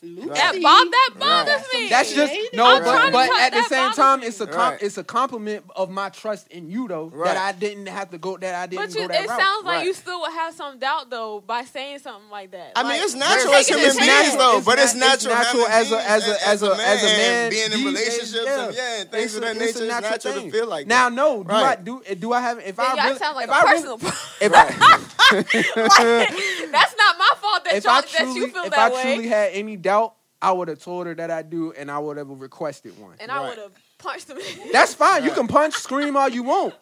Lucy. 0.00 0.28
that 0.28 0.52
bomb 0.62 0.90
that 0.90 1.10
bothers 1.18 1.54
Right. 1.74 1.82
me. 1.82 1.88
That's 1.88 2.12
just 2.12 2.32
no, 2.54 2.66
I'm 2.66 2.84
but, 2.84 3.06
to 3.06 3.10
but 3.12 3.26
tell- 3.26 3.36
at 3.38 3.52
the 3.52 3.62
same 3.64 3.92
time, 3.92 4.22
it's 4.22 4.40
a 4.40 4.46
com- 4.46 4.72
Right. 4.74 4.82
it's 4.82 4.96
a 4.96 5.02
compliment 5.02 5.64
of 5.74 5.90
my 5.90 6.08
trust 6.10 6.46
in 6.48 6.70
you 6.70 6.86
though 6.86 7.10
Right. 7.12 7.34
that 7.34 7.36
I 7.36 7.50
didn't 7.50 7.86
have 7.86 8.10
to 8.10 8.18
go 8.18 8.36
that 8.36 8.54
I 8.54 8.66
didn't 8.66 8.86
But 8.86 8.94
go 8.94 9.00
you, 9.02 9.08
that 9.08 9.24
it 9.24 9.28
route. 9.28 9.40
sounds 9.40 9.64
like 9.64 9.76
Right. 9.78 9.86
you 9.86 9.94
still 9.94 10.20
would 10.20 10.30
have 10.32 10.54
some 10.54 10.78
doubt 10.78 11.10
though 11.10 11.42
by 11.44 11.64
saying 11.64 11.98
something 11.98 12.30
like 12.30 12.52
that. 12.52 12.72
I 12.76 12.84
mean, 12.84 13.02
it's 13.02 13.14
natural 13.14 13.50
you're 13.50 13.56
as 13.58 13.66
human 13.68 13.96
beings, 13.96 14.36
though. 14.36 14.56
It's 14.58 14.66
but 14.66 14.78
it's 14.78 14.94
na- 14.94 15.14
it's 15.14 15.24
natural, 15.24 15.34
natural 15.34 15.66
having 15.66 15.92
as 15.94 16.06
a- 16.06 16.10
as 16.10 16.28
a- 16.28 16.48
as 16.48 16.62
a- 16.62 16.86
as 16.88 17.02
a 17.02 17.06
man 17.16 17.50
being 17.50 17.72
in 17.72 17.84
relationships 17.84 18.34
yeah. 18.46 18.64
and 18.66 18.74
yeah, 18.76 18.94
and 19.00 19.10
things 19.10 19.24
It's 19.24 19.34
of 19.34 19.40
that 19.42 19.50
it's 19.50 19.58
nature. 19.58 19.70
It's 19.70 19.80
natural 19.80 20.10
natural 20.12 20.34
to 20.44 20.50
feel 20.52 20.66
like 20.68 20.86
Now, 20.86 21.08
no, 21.08 21.42
do 21.42 21.52
I 21.54 21.74
do 21.74 22.02
do 22.20 22.32
I 22.32 22.40
have 22.40 22.60
if 22.60 22.78
I 22.78 22.94
really, 23.04 23.18
sound 23.18 23.34
like 23.36 23.48
if 23.48 23.52
I 23.52 23.72
really, 23.72 23.94
if 24.40 24.52
I 24.54 24.98
Like, 25.32 26.72
that's 26.72 26.94
not 26.96 27.18
my 27.18 27.32
fault 27.40 27.64
that 27.64 27.74
if 27.74 27.84
y'all 27.84 27.92
I 27.94 28.00
that 28.00 28.08
truly 28.08 28.40
you 28.40 28.50
feel 28.50 28.64
if 28.64 28.70
that 28.70 28.92
I 28.92 28.94
way. 28.94 29.02
truly 29.02 29.28
had 29.28 29.50
any 29.52 29.76
doubt, 29.76 30.14
I 30.40 30.52
would 30.52 30.68
have 30.68 30.78
told 30.78 31.06
her 31.06 31.14
that 31.14 31.30
I 31.30 31.42
do, 31.42 31.72
and 31.72 31.90
I 31.90 31.98
would 31.98 32.16
have 32.16 32.28
requested 32.28 32.98
one. 32.98 33.16
and 33.20 33.30
I 33.30 33.48
would 33.48 33.58
have 33.58 33.72
punched 33.98 34.28
him. 34.30 34.38
That's 34.72 34.94
fine. 34.94 35.24
You 35.24 35.32
can 35.32 35.48
punch, 35.48 35.74
scream 35.74 36.16
all 36.16 36.28
you 36.28 36.42
want. 36.44 36.74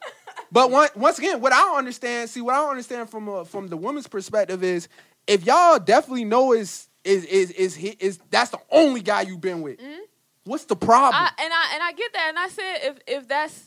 But 0.53 0.71
one, 0.71 0.89
once 0.95 1.19
again, 1.19 1.41
what 1.41 1.53
I 1.53 1.59
don't 1.59 1.79
understand, 1.79 2.31
see, 2.31 2.41
what 2.41 2.55
I 2.55 2.59
don't 2.59 2.71
understand 2.71 3.11
from 3.11 3.29
a, 3.29 3.45
from 3.45 3.69
the 3.69 3.77
woman's 3.77 4.07
perspective 4.07 4.63
is, 4.63 4.89
if 5.27 5.45
y'all 5.45 5.79
definitely 5.79 6.25
know 6.25 6.53
is 6.53 6.89
is 7.05 7.25
is 7.25 7.51
is 7.53 7.77
is, 7.77 7.95
is 7.99 8.19
that's 8.31 8.51
the 8.51 8.59
only 8.71 9.01
guy 9.01 9.23
you've 9.23 9.41
been 9.41 9.63
with. 9.63 9.79
Mm-hmm. 9.79 10.03
What's 10.45 10.65
the 10.67 10.77
problem? 10.77 11.15
I, 11.15 11.31
and 11.43 11.53
I 11.53 11.75
and 11.75 11.83
I 11.83 11.93
get 11.93 12.13
that, 12.13 12.27
and 12.29 12.39
I 12.39 12.49
said 12.49 12.77
if 12.83 12.99
if 13.07 13.29
that's 13.29 13.61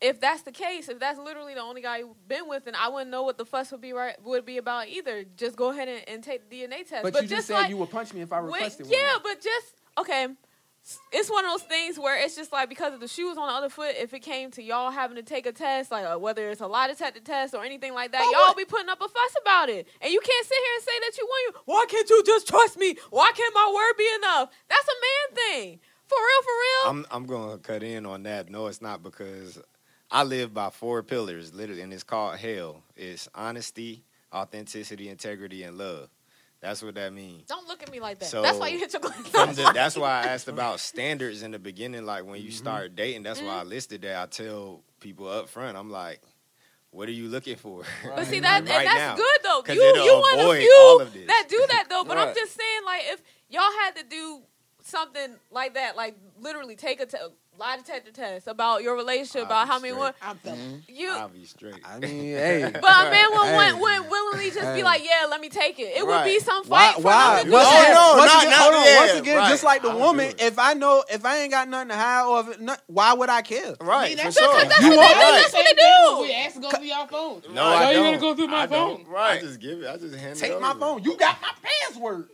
if 0.00 0.20
that's 0.20 0.42
the 0.42 0.52
case, 0.52 0.88
if 0.88 1.00
that's 1.00 1.18
literally 1.18 1.54
the 1.54 1.60
only 1.62 1.82
guy 1.82 1.98
you've 1.98 2.28
been 2.28 2.48
with, 2.48 2.64
then 2.66 2.74
I 2.74 2.88
wouldn't 2.88 3.10
know 3.10 3.24
what 3.24 3.36
the 3.38 3.44
fuss 3.44 3.72
would 3.72 3.80
be 3.80 3.92
right 3.92 4.14
would 4.22 4.44
be 4.46 4.58
about 4.58 4.88
either. 4.88 5.24
Just 5.36 5.56
go 5.56 5.70
ahead 5.70 5.88
and, 5.88 6.08
and 6.08 6.22
take 6.22 6.48
the 6.48 6.56
DNA 6.56 6.86
test. 6.88 7.02
but, 7.02 7.12
But, 7.12 7.22
you 7.22 7.28
just 7.28 7.48
said 7.48 7.54
like, 7.54 7.68
you 7.70 7.76
would 7.78 7.90
punch 7.90 8.14
me 8.14 8.20
if 8.20 8.32
I 8.32 8.40
Wait, 8.40 8.52
requested 8.52 8.86
yeah, 8.86 9.14
one. 9.14 9.22
but 9.24 9.40
just 9.40 9.74
okay. 9.98 10.28
It's 11.12 11.28
one 11.30 11.44
of 11.44 11.50
those 11.50 11.64
things 11.64 11.98
where 11.98 12.18
it's 12.18 12.34
just 12.34 12.50
like 12.50 12.70
because 12.70 12.94
of 12.94 13.00
the 13.00 13.08
shoes 13.08 13.36
on 13.36 13.46
the 13.48 13.52
other 13.52 13.68
foot. 13.68 13.94
If 13.98 14.14
it 14.14 14.20
came 14.20 14.50
to 14.52 14.62
y'all 14.62 14.90
having 14.90 15.16
to 15.16 15.22
take 15.22 15.44
a 15.44 15.52
test, 15.52 15.90
like 15.90 16.06
uh, 16.06 16.16
whether 16.16 16.48
it's 16.48 16.62
a 16.62 16.66
lie 16.66 16.86
detector 16.86 17.20
test 17.20 17.52
or 17.52 17.62
anything 17.62 17.92
like 17.92 18.12
that, 18.12 18.20
But 18.20 18.30
y'all 18.32 18.48
what- 18.48 18.56
be 18.56 18.64
putting 18.64 18.88
up 18.88 18.98
a 19.02 19.08
fuss 19.08 19.34
about 19.42 19.68
it, 19.68 19.86
and 20.00 20.10
you 20.10 20.20
can't 20.20 20.46
sit 20.46 20.56
here 20.56 20.72
and 20.76 20.84
say 20.84 20.98
that 21.00 21.18
you 21.18 21.26
want 21.26 21.54
you. 21.56 21.60
Why 21.66 21.84
can't 21.90 22.08
you 22.08 22.22
just 22.24 22.48
trust 22.48 22.78
me? 22.78 22.96
Why 23.10 23.32
can't 23.34 23.54
my 23.54 23.70
word 23.74 23.98
be 23.98 24.08
enough? 24.16 24.50
That's 24.70 24.86
a 24.88 24.96
man 25.02 25.36
thing. 25.62 25.80
For 26.06 26.16
real, 26.16 26.42
for 26.42 26.52
real. 26.62 26.90
I'm 26.90 27.06
I'm 27.10 27.26
gonna 27.26 27.58
cut 27.58 27.82
in 27.82 28.06
on 28.06 28.22
that. 28.22 28.48
No, 28.48 28.68
it's 28.68 28.80
not 28.80 29.02
because 29.02 29.60
I 30.10 30.22
live 30.22 30.54
by 30.54 30.70
four 30.70 31.02
pillars, 31.02 31.52
literally, 31.54 31.82
and 31.82 31.92
it's 31.92 32.02
called 32.02 32.36
hell. 32.38 32.82
It's 32.96 33.28
honesty, 33.34 34.04
authenticity, 34.32 35.08
integrity, 35.08 35.62
and 35.64 35.76
love. 35.76 36.08
That's 36.60 36.82
what 36.82 36.94
that 36.96 37.12
means. 37.12 37.46
Don't 37.46 37.68
look 37.68 37.82
at 37.82 37.90
me 37.92 38.00
like 38.00 38.18
that. 38.18 38.24
So, 38.30 38.42
that's 38.42 38.58
why 38.58 38.68
you 38.68 38.78
hit 38.78 38.92
your 38.92 39.00
glass. 39.00 39.16
From 39.28 39.54
the, 39.54 39.70
that's 39.72 39.96
why 39.96 40.08
I 40.22 40.26
asked 40.28 40.48
about 40.48 40.80
standards 40.80 41.42
in 41.42 41.52
the 41.52 41.58
beginning. 41.58 42.04
Like 42.04 42.24
when 42.24 42.40
you 42.42 42.50
Mhm. 42.50 42.54
start 42.54 42.96
dating, 42.96 43.22
that's 43.22 43.40
why 43.40 43.58
I 43.58 43.60
Mm-hmm. 43.60 43.68
listed 43.68 44.02
that. 44.02 44.16
I 44.22 44.26
tell 44.26 44.82
people 44.98 45.28
up 45.28 45.48
front, 45.48 45.76
I'm 45.76 45.90
like, 45.90 46.20
"What 46.90 47.08
are 47.08 47.12
you 47.12 47.28
looking 47.28 47.54
for?" 47.56 47.84
But 48.04 48.26
see 48.26 48.40
that, 48.40 48.64
Right 48.66 48.70
and 48.78 48.86
that's 48.86 48.96
now. 48.98 49.14
good 49.16 49.38
though. 49.44 49.62
You 49.72 49.82
it'll 49.82 50.04
you 50.04 50.12
one 50.14 50.40
of 50.50 50.56
few 50.56 50.76
all 50.80 51.00
of 51.00 51.12
this. 51.12 51.26
that 51.28 51.46
do 51.48 51.64
that 51.68 51.84
though. 51.88 52.02
But 52.04 52.18
I'm 52.18 52.34
just 52.34 52.56
saying, 52.56 52.80
like, 52.84 53.02
if 53.04 53.22
y'all 53.50 53.62
had 53.84 53.94
to 53.96 54.02
do 54.04 54.40
something 54.82 55.36
like 55.52 55.74
that, 55.74 55.94
like 55.96 56.16
literally 56.40 56.74
take 56.74 56.98
a 57.00 57.06
te- 57.06 57.18
lie 57.58 57.76
detector 57.76 58.12
test 58.12 58.46
about 58.46 58.82
your 58.82 58.94
relationship, 58.96 59.40
I'll 59.42 59.46
about 59.46 59.66
how 59.68 59.78
many 59.78 59.90
straight. 59.92 59.98
one 59.98 60.12
I'm 60.22 60.36
feeling. 60.36 60.82
you. 60.88 61.10
I'll 61.10 61.28
be 61.28 61.44
straight. 61.44 61.74
I 61.84 61.98
mean, 61.98 62.10
hey. 62.34 62.70
But 62.72 62.82
a 62.84 63.10
man 63.10 63.26
would, 63.32 63.46
Hey. 63.46 63.72
would, 63.72 63.80
would 64.02 64.10
willingly 64.10 64.50
just 64.50 64.60
Hey. 64.60 64.76
be 64.76 64.82
like, 64.82 65.02
"Yeah, 65.04 65.26
let 65.28 65.40
me 65.40 65.48
take 65.48 65.78
it." 65.78 65.96
It 65.96 66.06
would 66.06 66.24
be 66.24 66.38
some 66.40 66.64
Why? 66.66 66.92
fight 66.92 66.94
for 66.96 67.02
Why? 67.02 67.38
him 67.38 67.44
to 67.44 67.50
do 67.50 67.52
Once 67.52 67.66
Oh, 67.68 67.70
that. 67.70 67.82
again, 67.82 67.94
no, 67.94 68.16
once 68.18 68.32
not- 68.32 68.42
again, 68.42 68.50
not- 68.50 68.60
hold 68.60 68.74
on. 68.74 68.84
yeah, 68.84 68.98
once 69.00 69.20
again, 69.20 69.36
right. 69.38 69.48
just 69.50 69.64
like 69.64 69.82
the 69.82 69.88
I'll 69.90 69.98
woman, 69.98 70.32
if 70.38 70.58
I 70.58 70.74
know, 70.74 71.04
if 71.10 71.24
I 71.24 71.38
ain't 71.38 71.50
got 71.50 71.68
nothing 71.68 71.88
to 71.88 71.94
hide, 71.96 72.24
or 72.24 72.40
if 72.40 72.48
it, 72.56 72.60
not, 72.60 72.82
why 72.86 73.12
would 73.14 73.28
I 73.30 73.42
care? 73.42 73.74
Right, 73.80 74.16
that's 74.16 74.38
for 74.38 74.44
sure. 74.44 74.64
that's 74.64 74.80
You 74.80 74.90
what 74.90 74.96
want- 74.98 75.08
they 75.08 75.14
do. 75.14 75.20
Right. 75.20 75.40
That's 75.42 75.52
what 75.52 75.66
they 75.66 75.74
do. 75.82 76.22
We 76.22 76.32
ask 76.34 76.54
to 76.54 76.60
go 76.60 76.70
through 76.70 76.86
your 76.86 77.06
phone. 77.08 77.42
No, 77.54 77.62
I 77.64 77.90
you 77.90 77.96
don't. 77.96 78.04
you 78.06 78.10
gonna 78.10 78.20
go 78.20 78.34
through 78.36 78.48
my 78.48 78.66
phone? 78.66 79.04
Right. 79.08 79.38
I 79.38 79.40
just 79.40 79.60
give 79.60 79.82
it. 79.82 79.88
I 79.88 79.96
just 79.96 80.14
hand 80.14 80.36
it 80.36 80.38
Take 80.40 80.60
my 80.60 80.74
phone. 80.74 81.02
You 81.02 81.16
got 81.16 81.36
my 81.42 81.50
password. 81.62 82.28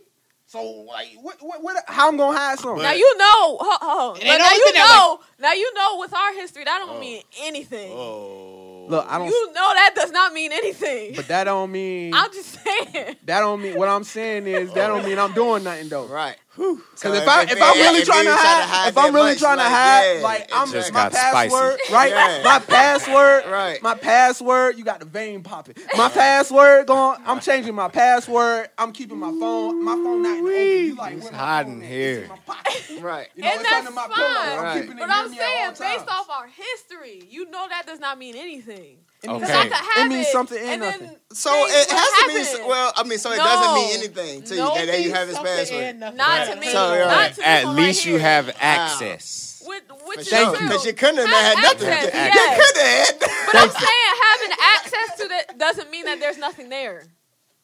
So 0.47 0.63
like, 0.63 1.07
what? 1.21 1.37
What? 1.41 1.63
what 1.63 1.83
how 1.87 2.07
I'm 2.07 2.17
gonna 2.17 2.37
hide 2.37 2.59
something? 2.59 2.83
Now 2.83 2.93
you 2.93 3.17
know, 3.17 3.57
ho, 3.59 3.77
ho, 3.81 4.13
It 4.13 4.21
but 4.27 4.37
now 4.37 4.51
you 4.51 4.63
been 4.65 4.73
that 4.75 4.93
know, 4.95 5.19
now 5.39 5.53
you 5.53 5.73
know. 5.73 5.97
With 5.99 6.13
our 6.13 6.33
history, 6.33 6.63
that 6.65 6.77
don't 6.79 6.97
Oh. 6.97 6.99
mean 6.99 7.23
anything. 7.41 7.91
Oh. 7.91 8.85
Look, 8.87 9.07
I 9.09 9.17
don't. 9.17 9.27
You 9.27 9.47
know 9.53 9.71
that 9.73 9.93
does 9.95 10.11
not 10.11 10.33
mean 10.33 10.51
anything. 10.51 11.15
but 11.15 11.27
that 11.29 11.45
don't 11.45 11.71
mean. 11.71 12.13
I'm 12.13 12.31
just 12.31 12.59
saying. 12.63 13.15
that 13.25 13.39
don't 13.39 13.61
mean. 13.61 13.75
What 13.75 13.89
I'm 13.89 14.03
saying 14.03 14.45
is 14.45 14.71
that 14.73 14.87
don't 14.87 15.03
mean 15.03 15.17
I'm 15.17 15.33
doing 15.33 15.63
nothing 15.63 15.89
though. 15.89 16.05
Right. 16.05 16.37
Because 16.55 17.17
if, 17.17 17.27
I 17.27 17.43
if 17.43 17.61
I'm 17.61 17.77
really 17.77 18.05
trying 18.05 18.25
to 18.25 18.35
hide, 18.35 18.87
if 18.89 18.97
I'm 18.97 19.13
really 19.13 19.35
trying 19.35 19.57
to 19.57 19.63
hide, 19.63 20.21
like 20.21 20.49
I'm 20.53 20.71
Just 20.71 20.93
my 20.93 21.09
got 21.09 21.13
spicy. 21.13 21.49
password, 21.49 21.79
right? 21.91 22.09
Yeah. 22.11 22.41
My 22.43 22.59
password, 22.59 23.45
Right. 23.45 23.81
My 23.81 23.95
password. 23.95 24.77
You 24.77 24.83
got 24.85 24.99
the 24.99 25.05
vein 25.05 25.43
popping. 25.43 25.75
My 25.97 26.09
password 26.09 26.87
going. 26.87 27.19
I'm 27.25 27.39
changing 27.41 27.75
my 27.75 27.89
password. 27.89 28.69
I'm 28.77 28.91
keeping 28.93 29.17
my 29.17 29.31
phone. 29.31 29.83
My 29.83 29.93
phone 29.93 30.23
not 30.23 30.37
in 30.37 30.45
the 30.45 30.51
open. 30.51 30.85
You 30.85 30.95
like 30.95 31.13
It's 31.15 31.23
where 31.25 31.33
hiding 31.33 31.81
here. 31.81 32.29
It's 32.47 32.89
in 32.89 33.01
my 33.03 33.09
right. 33.09 33.27
You 33.35 33.43
know, 33.43 33.49
and 33.51 33.61
it's 33.61 33.69
that's 33.69 33.87
under 33.87 33.91
my 33.91 34.07
fine. 34.07 34.15
pillow. 34.15 34.63
I'm 34.65 34.81
keeping 34.81 34.97
it 34.97 35.01
But 35.01 35.09
I'm 35.11 35.33
saying, 35.33 35.69
based 35.79 36.07
off 36.09 36.29
our 36.29 36.47
history, 36.47 37.23
you 37.29 37.49
know 37.49 37.67
that 37.69 37.85
does 37.85 37.99
not 37.99 38.17
mean 38.17 38.35
anything. 38.35 38.97
It 39.25 39.31
means, 39.31 39.43
Okay. 39.43 39.53
I 39.59 39.63
could 39.63 39.73
have 39.73 40.05
it 40.05 40.09
means 40.09 40.27
something 40.29 40.57
and 40.57 40.69
and 40.69 40.81
nothing. 40.81 41.07
then 41.07 41.17
So 41.33 41.49
it 41.67 41.87
would 41.89 41.97
has 41.97 42.47
to 42.49 42.57
mean 42.59 42.69
well. 42.69 42.93
I 42.95 43.03
mean, 43.03 43.17
so 43.19 43.31
it 43.31 43.37
doesn't 43.37 43.73
mean 43.75 43.97
anything 43.97 44.43
to 44.43 44.55
No, 44.55 44.73
you 44.73 44.79
that, 44.79 44.85
that 44.91 45.01
you 45.01 45.13
have 45.13 45.27
his 45.27 45.37
password. 45.37 45.99
Not 45.99 46.17
Right. 46.17 46.49
to 46.53 46.55
me. 46.59 46.67
So, 46.71 46.93
yeah. 46.93 47.05
Not 47.05 47.33
to 47.35 47.47
At 47.47 47.65
least 47.69 47.99
right 48.01 48.05
you 48.05 48.11
here. 48.13 48.21
have 48.21 48.55
access. 48.59 49.63
Which, 49.65 49.83
which 50.05 50.19
is 50.19 50.29
Thank 50.29 50.49
true. 50.55 50.63
you. 50.63 50.69
Because 50.69 50.85
you 50.85 50.93
couldn't 50.93 51.17
have 51.17 51.27
had 51.29 51.57
nothing. 51.61 51.87
access, 51.89 52.05
You 52.05 52.11
could 52.11 52.77
have 52.77 53.07
had. 53.07 53.19
But 53.19 53.55
I'm 53.55 53.69
saying 53.69 54.13
having 54.23 54.57
access 54.75 55.17
to 55.21 55.27
that 55.29 55.57
doesn't 55.57 55.89
mean 55.91 56.05
that 56.05 56.19
there's 56.19 56.37
nothing 56.37 56.69
there. 56.69 57.03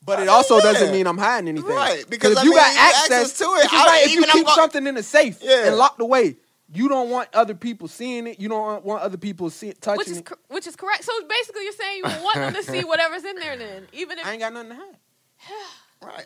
But 0.04 0.20
it 0.20 0.28
also 0.30 0.56
Yeah. 0.58 0.64
doesn't 0.64 0.92
mean 0.92 1.06
I'm 1.06 1.20
hiding 1.20 1.50
anything. 1.50 1.70
Right, 1.70 2.04
because, 2.10 2.32
if 2.32 2.38
I 2.40 2.44
you 2.44 2.50
mean, 2.50 2.58
got 2.60 2.74
you 2.74 2.80
access, 2.80 3.12
access 3.12 3.38
to 3.38 3.44
it. 3.54 3.66
It's 3.66 3.74
I- 3.74 3.86
like 3.86 4.06
if 4.06 4.12
you 4.14 4.18
even 4.18 4.30
I'm 4.32 4.36
keep 4.38 4.48
go- 4.48 4.56
something 4.56 4.88
in 4.88 4.98
a 4.98 5.04
safe 5.04 5.38
Yeah. 5.42 5.68
and 5.68 5.78
locked 5.78 6.02
away, 6.02 6.38
you 6.74 6.88
don't 6.88 7.10
want 7.10 7.30
other 7.34 7.54
people 7.54 7.88
seeing 7.88 8.28
it. 8.28 8.40
You 8.40 8.50
don't 8.50 8.84
want 8.86 9.02
other 9.04 9.18
people 9.18 9.50
see, 9.50 9.68
Which 9.68 9.80
touching 9.82 10.12
is 10.14 10.18
it. 10.20 10.32
which 10.50 10.68
is 10.68 10.76
correct. 10.76 11.04
So 11.04 11.12
basically, 11.28 11.64
you're 11.64 11.74
saying 11.74 11.98
you 11.98 12.24
want 12.24 12.36
them 12.36 12.54
to 12.54 12.64
see 12.64 12.84
whatever's 12.86 13.24
in 13.26 13.36
there. 13.36 13.58
Then, 13.58 13.88
even 13.94 14.18
if 14.20 14.26
I 14.26 14.32
ain't 14.32 14.40
got 14.42 14.54
nothing 14.54 14.70
to 14.70 14.76
hide. 14.76 14.98
Right. 16.04 16.26